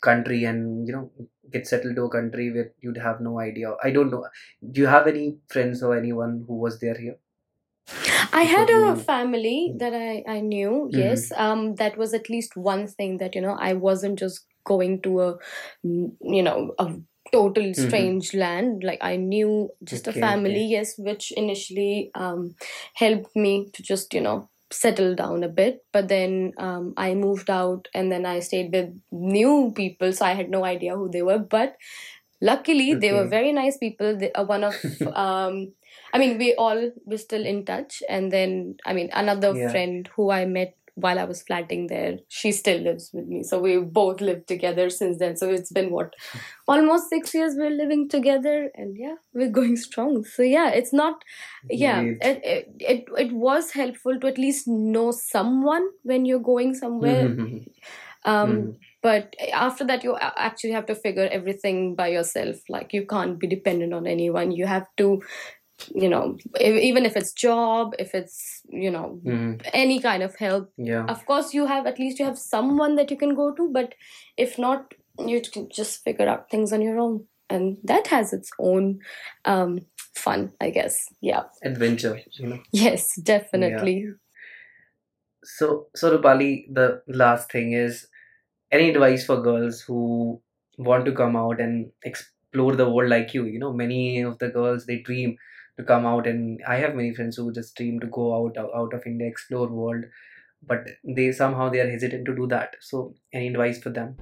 country 0.03 0.45
and 0.45 0.87
you 0.87 0.93
know 0.95 1.11
get 1.53 1.67
settled 1.67 1.97
to 1.97 2.05
a 2.05 2.11
country 2.11 2.51
where 2.53 2.73
you'd 2.81 2.99
have 2.99 3.21
no 3.21 3.39
idea. 3.41 3.75
I 3.83 3.91
don't 3.91 4.11
know. 4.11 4.27
Do 4.73 4.81
you 4.81 4.87
have 4.87 5.07
any 5.07 5.39
friends 5.49 5.83
or 5.83 5.97
anyone 5.97 6.45
who 6.47 6.57
was 6.57 6.81
there 6.81 6.97
here? 6.99 7.17
I 8.33 8.43
had 8.43 8.69
a 8.69 8.97
family 8.97 9.75
that 9.79 9.95
I, 9.95 10.23
I 10.29 10.41
knew, 10.41 10.89
Mhm. 10.93 10.97
yes. 10.97 11.33
Um, 11.33 11.75
that 11.77 11.97
was 11.97 12.15
at 12.15 12.29
least 12.31 12.57
one 12.57 12.87
thing 12.87 13.19
that, 13.19 13.35
you 13.35 13.41
know, 13.41 13.57
I 13.59 13.73
wasn't 13.75 14.19
just 14.19 14.47
going 14.65 15.03
to 15.03 15.21
a, 15.21 15.39
mm, 15.85 16.13
you 16.21 16.43
know, 16.43 16.75
a 16.79 16.95
total 17.33 17.75
strange 17.75 18.35
land. 18.35 18.83
Like 18.85 18.99
I 19.03 19.17
knew 19.17 19.71
just 19.85 20.07
Mm-hmm. 20.07 20.11
Okay, 20.11 20.19
a 20.19 20.21
family, 20.21 20.53
okay. 20.55 20.67
yes, 20.77 20.95
which 20.99 21.33
initially 21.33 22.11
um, 22.15 22.55
helped 22.95 23.35
me 23.37 23.71
to 23.73 23.83
just, 23.83 24.13
you 24.15 24.21
know, 24.21 24.49
settle 24.71 25.15
down 25.15 25.45
a 25.45 25.49
bit. 25.49 25.85
But 25.93 26.09
then 26.09 26.53
um, 26.59 26.95
I 26.97 27.15
moved 27.15 27.51
out 27.51 27.89
and 27.95 28.11
then 28.11 28.27
I 28.27 28.41
stayed 28.41 28.73
with 28.73 28.91
new 29.13 29.73
people. 29.75 30.13
So 30.13 30.25
I 30.25 30.35
had 30.35 30.51
no 30.51 30.65
idea 30.65 30.97
who 30.97 31.11
they 31.11 31.23
were. 31.23 31.39
But 31.39 31.77
luckily, 32.41 32.95
they 32.95 33.13
were 33.13 33.27
very 33.27 33.53
nice 33.53 33.77
people. 33.79 34.17
They, 34.17 34.33
uh, 34.33 34.45
one 34.45 34.65
of, 34.65 34.75
um, 35.15 35.73
I 36.13 36.19
mean, 36.19 36.39
we 36.39 36.55
all 36.55 36.91
were 37.05 37.19
still 37.19 37.45
in 37.45 37.65
touch. 37.65 38.03
And 38.09 38.33
then, 38.33 38.77
I 38.87 38.93
mean, 38.93 39.11
another 39.13 39.55
Yeah. 39.55 39.69
friend 39.71 40.09
who 40.17 40.31
I 40.31 40.45
met 40.47 40.77
while 40.97 41.19
I 41.19 41.25
was 41.25 41.43
flatting 41.43 41.89
there, 41.89 42.19
she 42.29 42.53
still 42.53 42.81
lives 42.81 43.11
with 43.15 43.27
me. 43.27 43.45
So 43.45 43.61
we 43.61 43.79
both 43.79 44.21
lived 44.21 44.49
together 44.49 44.91
since 44.91 45.19
then. 45.19 45.37
So 45.37 45.51
it's 45.51 45.73
been 45.73 45.91
what, 45.91 46.15
almost 46.69 47.09
six 47.11 47.35
years 47.35 47.55
we're 47.57 47.71
living 47.71 48.09
together. 48.09 48.71
And 48.75 48.97
yeah, 48.99 49.17
we're 49.35 49.51
going 49.51 49.77
strong. 49.77 50.25
So 50.25 50.43
yeah, 50.43 50.71
it's 50.71 50.93
not, 50.93 51.23
yeah, 51.71 52.03
it, 52.21 52.41
it, 52.45 52.69
it, 52.81 53.05
it 53.19 53.33
was 53.33 53.73
helpful 53.73 54.19
to 54.21 54.27
at 54.27 54.39
least 54.39 54.69
know 54.69 55.11
someone 55.13 55.87
when 56.03 56.25
you're 56.27 56.41
going 56.41 56.75
somewhere. 56.75 57.29
Mhm. 57.29 57.67
Um, 58.25 58.49
Mhm. 58.49 58.77
but 59.03 59.37
after 59.53 59.85
that 59.85 60.03
you 60.05 60.17
actually 60.21 60.73
have 60.73 60.87
to 60.87 60.95
figure 60.95 61.29
everything 61.31 61.95
by 61.95 62.09
yourself 62.09 62.57
like 62.69 62.93
you 62.93 63.07
can't 63.07 63.39
be 63.39 63.47
dependent 63.47 63.95
on 63.95 64.07
anyone 64.07 64.51
you 64.51 64.67
have 64.67 64.87
to 64.97 65.23
you 65.95 66.09
know 66.09 66.37
e- 66.61 66.81
even 66.89 67.05
if 67.05 67.17
it's 67.17 67.33
job 67.33 67.95
if 67.99 68.15
it's 68.15 68.63
you 68.69 68.91
know 68.91 69.21
Mhm. 69.25 69.61
any 69.73 70.01
kind 70.01 70.23
of 70.23 70.37
help 70.37 70.71
Yeah. 70.77 71.05
of 71.07 71.25
course 71.27 71.53
you 71.55 71.67
have 71.67 71.87
at 71.87 71.99
least 71.99 72.19
you 72.19 72.25
have 72.25 72.39
someone 72.39 72.97
that 72.97 73.11
you 73.11 73.17
can 73.17 73.35
go 73.35 73.53
to 73.55 73.69
but 73.73 73.95
if 74.37 74.59
not 74.59 74.95
you 75.19 75.41
can 75.41 75.69
just 75.71 76.03
figure 76.05 76.29
out 76.29 76.51
things 76.51 76.73
on 76.73 76.83
your 76.83 76.99
own 76.99 77.27
and 77.49 77.77
that 77.85 78.09
has 78.09 78.33
its 78.33 78.51
own 78.59 78.99
um, 79.45 79.79
fun, 80.15 80.53
I 80.61 80.71
guess. 80.71 81.07
Yeah. 81.21 81.45
Adventure, 81.63 82.21
you 82.33 82.49
know. 82.49 82.59
Yes, 82.73 83.15
definitely. 83.23 84.07
So, 85.45 85.87
so 85.95 86.17
Rupali, 86.19 86.67
the 86.73 87.03
last 87.09 87.51
thing 87.53 87.73
is 87.73 88.09
any 88.73 88.91
advice 88.91 89.25
for 89.27 89.41
girls 89.43 89.81
who 89.81 90.41
want 90.79 91.05
to 91.07 91.13
come 91.13 91.37
out 91.37 91.61
and 91.61 91.91
explore 92.05 92.77
the 92.77 92.89
world 92.91 93.11
like 93.11 93.35
you? 93.35 93.45
You 93.45 93.59
know, 93.59 93.73
many 93.73 94.23
of 94.23 94.39
the 94.39 94.49
girls 94.49 94.87
they 94.87 94.99
dream 95.01 95.37
to 95.79 95.85
come 95.85 96.07
out, 96.07 96.27
and 96.27 96.61
I 96.67 96.77
have 96.77 96.95
many 96.95 97.15
friends 97.15 97.37
who 97.37 97.53
just 97.53 97.75
dream 97.77 98.01
to 98.01 98.07
go 98.07 98.35
out 98.35 98.57
out 98.59 98.95
of 98.95 99.07
India, 99.07 99.29
explore 99.29 99.69
world, 99.69 100.05
but 100.67 100.87
they 101.05 101.33
somehow 101.33 101.69
they 101.69 101.81
are 101.81 101.91
hesitant 101.91 102.25
to 102.27 102.35
do 102.35 102.47
that. 102.49 102.77
So, 102.81 103.15
any 103.33 103.49
advice 103.49 103.79
for 103.79 103.91
them? 103.91 104.17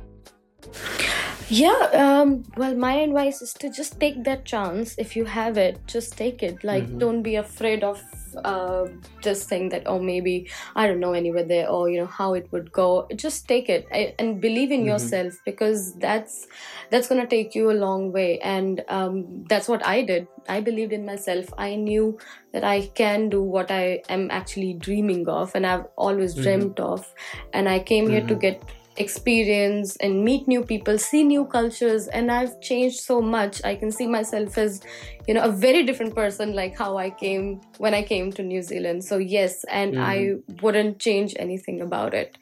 Yeah, 1.48 1.88
um, 1.92 2.44
well, 2.56 2.74
my 2.74 2.94
advice 2.94 3.42
is 3.42 3.52
to 3.54 3.68
just 3.70 4.00
take 4.00 4.24
that 4.24 4.44
chance. 4.44 4.94
If 4.96 5.14
you 5.14 5.26
have 5.26 5.58
it, 5.58 5.78
just 5.86 6.16
take 6.16 6.42
it. 6.42 6.64
Like, 6.64 6.86
Mhm. 6.88 6.98
don't 6.98 7.22
be 7.22 7.36
afraid 7.36 7.84
of 7.84 8.02
uh, 8.44 8.86
just 9.22 9.48
saying 9.48 9.70
that, 9.70 9.82
oh, 9.86 9.98
maybe 9.98 10.48
I 10.74 10.86
don't 10.86 11.00
know 11.00 11.12
anywhere 11.12 11.44
there, 11.44 11.68
or 11.68 11.88
you 11.90 11.98
know 12.00 12.06
how 12.06 12.34
it 12.34 12.48
would 12.52 12.72
go. 12.72 13.06
Just 13.14 13.48
take 13.48 13.68
it 13.68 13.86
and 14.18 14.40
believe 14.40 14.70
in 14.70 14.82
Mhm. 14.82 14.86
yourself 14.86 15.34
because 15.44 15.94
that's 15.98 16.46
that's 16.90 17.08
gonna 17.08 17.26
take 17.26 17.54
you 17.54 17.70
a 17.70 17.78
long 17.86 18.12
way. 18.12 18.38
And 18.40 18.82
um, 18.88 19.44
that's 19.48 19.68
what 19.68 19.84
I 19.86 20.02
did. 20.02 20.28
I 20.48 20.60
believed 20.60 20.92
in 20.92 21.04
myself. 21.06 21.52
I 21.58 21.76
knew 21.76 22.18
that 22.52 22.64
I 22.64 22.86
can 22.94 23.28
do 23.28 23.42
what 23.42 23.70
I 23.70 24.02
am 24.08 24.30
actually 24.30 24.74
dreaming 24.74 25.28
of, 25.28 25.54
and 25.54 25.66
I've 25.66 25.86
always 25.96 26.34
Mhm. 26.34 26.42
dreamt 26.42 26.80
of. 26.80 27.12
And 27.52 27.68
I 27.68 27.78
came 27.80 28.08
here 28.08 28.24
to 28.26 28.34
Mhm. 28.34 28.40
get 28.40 28.62
experience 28.96 29.96
and 29.96 30.24
meet 30.24 30.46
new 30.46 30.64
people 30.64 30.98
see 30.98 31.24
new 31.24 31.44
cultures 31.46 32.06
and 32.08 32.30
i've 32.30 32.60
changed 32.60 33.00
so 33.00 33.20
much. 33.20 33.60
I 33.64 33.74
can 33.74 33.90
see 33.90 34.06
myself 34.06 34.56
as 34.56 34.80
you 35.26 35.34
know 35.34 35.42
a 35.44 35.50
very 35.50 35.82
different 35.84 36.14
person 36.14 36.54
like 36.54 36.76
how 36.78 36.96
i 36.96 37.10
came 37.10 37.60
when 37.78 37.94
i 37.94 38.02
came 38.02 38.32
to 38.32 38.42
new 38.42 38.62
zealand. 38.62 39.04
So 39.04 39.18
yes 39.18 39.64
and 39.64 39.96
i 39.98 40.34
wouldn't 40.62 40.98
change 41.00 41.34
anything 41.38 41.80
about 41.80 42.14
it. 42.14 42.38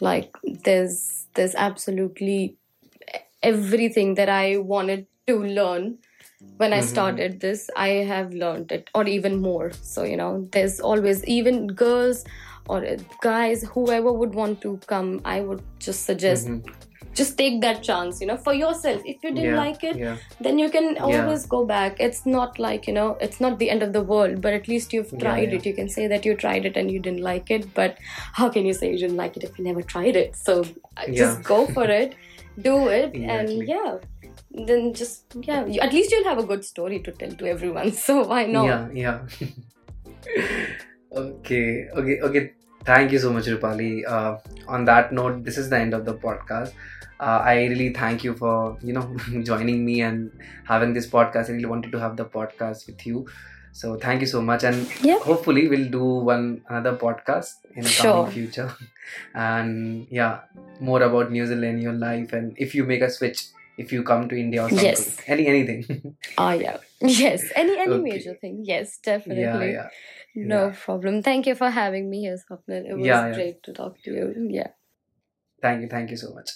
Like 0.00 0.30
there's 0.64 1.26
there's 1.34 1.54
absolutely 1.54 2.56
everything 3.42 4.14
that 4.14 4.28
i 4.28 4.56
wanted 4.56 5.06
to 5.26 5.36
learn 5.42 5.98
when 6.58 6.72
i 6.72 6.80
Mhm. 6.80 6.88
started 6.88 7.40
this 7.40 7.68
i 7.76 7.88
have 8.12 8.32
learned 8.32 8.72
it 8.72 8.90
or 8.94 9.06
even 9.06 9.40
more. 9.42 9.72
So 9.82 10.04
you 10.04 10.16
know 10.16 10.48
there's 10.52 10.80
always 10.80 11.24
even 11.26 11.66
girls 11.68 12.24
or 12.68 12.80
guys 13.22 13.62
whoever 13.74 14.12
would 14.12 14.34
want 14.34 14.60
to 14.60 14.78
come 14.86 15.20
i 15.24 15.40
would 15.40 15.62
just 15.78 16.04
suggest 16.10 16.48
Mhm. 16.48 16.74
just 17.18 17.36
take 17.38 17.54
that 17.64 17.78
chance 17.86 18.20
you 18.22 18.26
know 18.30 18.36
for 18.46 18.52
yourself 18.60 19.04
if 19.12 19.22
you 19.26 19.30
didn't 19.36 19.44
Yeah, 19.50 19.58
like 19.58 19.84
it 19.90 19.96
yeah, 20.00 20.16
then 20.46 20.58
you 20.62 20.68
can 20.74 20.88
Yeah. 20.96 21.04
always 21.10 21.44
go 21.54 21.60
back 21.70 22.00
it's 22.06 22.20
not 22.32 22.58
like 22.64 22.86
you 22.90 22.94
know 22.96 23.06
it's 23.26 23.40
not 23.44 23.58
the 23.62 23.68
end 23.74 23.82
of 23.86 23.92
the 23.94 24.02
world 24.10 24.40
but 24.46 24.56
at 24.58 24.68
least 24.72 24.92
you've 24.96 25.14
tried 25.22 25.48
yeah. 25.52 25.56
it 25.60 25.68
you 25.70 25.74
can 25.78 25.88
say 25.96 26.06
that 26.14 26.26
you 26.30 26.34
tried 26.42 26.66
it 26.70 26.76
and 26.82 26.90
you 26.96 27.00
didn't 27.06 27.22
like 27.28 27.50
it 27.58 27.64
but 27.80 27.96
how 28.40 28.48
can 28.56 28.66
you 28.70 28.74
say 28.80 28.90
you 28.92 28.98
didn't 29.04 29.16
like 29.22 29.36
it 29.40 29.44
if 29.50 29.58
you 29.58 29.64
never 29.70 29.82
tried 29.94 30.16
it 30.24 30.36
so 30.36 30.58
uh, 30.60 31.06
Yeah. 31.08 31.14
just 31.22 31.42
go 31.52 31.60
for 31.78 31.86
it 32.00 32.14
do 32.68 32.76
it 32.88 33.14
Exactly. 33.14 33.24
and 33.38 33.68
yeah 33.68 33.96
then 34.68 34.92
just 35.02 35.24
yeah 35.48 35.64
you, 35.66 35.80
at 35.86 35.92
least 35.92 36.10
you'll 36.12 36.28
have 36.32 36.38
a 36.44 36.48
good 36.52 36.64
story 36.72 37.00
to 37.08 37.12
tell 37.22 37.32
to 37.44 37.46
everyone 37.54 37.92
so 38.06 38.20
why 38.34 38.44
not 38.58 38.66
yeah, 38.66 38.88
yeah. 39.06 39.48
okay, 41.16 41.88
okay, 41.96 42.20
okay. 42.20 42.52
Thank 42.84 43.10
you 43.12 43.18
so 43.18 43.32
much, 43.32 43.46
Rupali. 43.46 44.06
Uh, 44.06 44.38
on 44.68 44.84
that 44.84 45.12
note, 45.12 45.42
this 45.44 45.58
is 45.58 45.68
the 45.70 45.78
end 45.78 45.94
of 45.94 46.04
the 46.04 46.14
podcast. 46.14 46.72
Uh, 47.18 47.40
I 47.42 47.64
really 47.66 47.92
thank 47.92 48.22
you 48.22 48.34
for 48.34 48.78
you 48.82 48.92
know 48.92 49.16
joining 49.42 49.84
me 49.84 50.02
and 50.02 50.30
having 50.64 50.92
this 50.92 51.08
podcast. 51.08 51.48
I 51.50 51.52
really 51.54 51.66
wanted 51.74 51.92
to 51.92 51.98
have 52.00 52.16
the 52.16 52.24
podcast 52.26 52.86
with 52.86 53.04
you. 53.06 53.26
So 53.72 53.96
thank 53.96 54.20
you 54.22 54.26
so 54.26 54.40
much, 54.40 54.62
and 54.64 54.86
Yeah. 55.02 55.18
hopefully 55.18 55.68
we'll 55.68 55.90
do 55.90 56.04
one 56.04 56.62
another 56.68 56.96
podcast 56.96 57.56
in 57.74 57.82
the 57.82 57.88
Sure. 57.88 58.12
coming 58.24 58.32
future. 58.32 58.70
And 59.34 60.06
yeah, 60.10 60.40
more 60.80 61.02
about 61.02 61.30
New 61.30 61.46
Zealand, 61.46 61.82
your 61.82 61.92
life, 61.92 62.32
and 62.32 62.54
if 62.56 62.74
you 62.74 62.84
make 62.84 63.02
a 63.02 63.10
switch, 63.10 63.42
if 63.78 63.92
you 63.92 64.02
come 64.02 64.28
to 64.28 64.36
India 64.38 64.62
or 64.64 64.68
something, 64.70 64.86
Yes. 64.86 65.16
any 65.26 65.46
anything. 65.46 66.16
ah 66.38 66.52
yeah 66.54 66.78
yes 67.00 67.44
any 67.54 67.76
any 67.78 67.92
Okay. 67.96 68.02
major 68.10 68.34
thing 68.42 68.62
yes 68.64 68.98
definitely 69.08 69.42
yeah, 69.42 69.60
yeah. 69.80 69.88
No 70.36 70.66
yeah. 70.68 70.74
problem 70.84 71.22
thank 71.22 71.46
you 71.46 71.54
for 71.54 71.70
having 71.70 72.10
me 72.10 72.20
here 72.20 72.36
Swapnil. 72.36 72.84
it 72.88 72.94
was 72.94 73.06
Yeah, 73.06 73.28
yeah. 73.28 73.34
great 73.34 73.62
to 73.64 73.72
talk 73.72 74.00
to 74.04 74.12
you 74.12 74.48
yeah 74.50 74.68
Thank 75.62 75.82
you, 75.82 75.88
thank 75.88 76.10
you 76.10 76.16
so 76.16 76.32
much. 76.34 76.50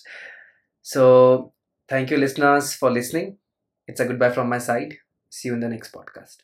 So, 0.82 1.52
thank 1.88 2.10
you, 2.10 2.16
listeners, 2.16 2.74
for 2.74 2.90
listening. 2.90 3.38
It's 3.86 4.00
a 4.00 4.04
goodbye 4.06 4.30
from 4.30 4.48
my 4.48 4.58
side. 4.58 4.96
See 5.30 5.48
you 5.48 5.54
in 5.54 5.60
the 5.60 5.68
next 5.68 5.92
podcast. 5.92 6.38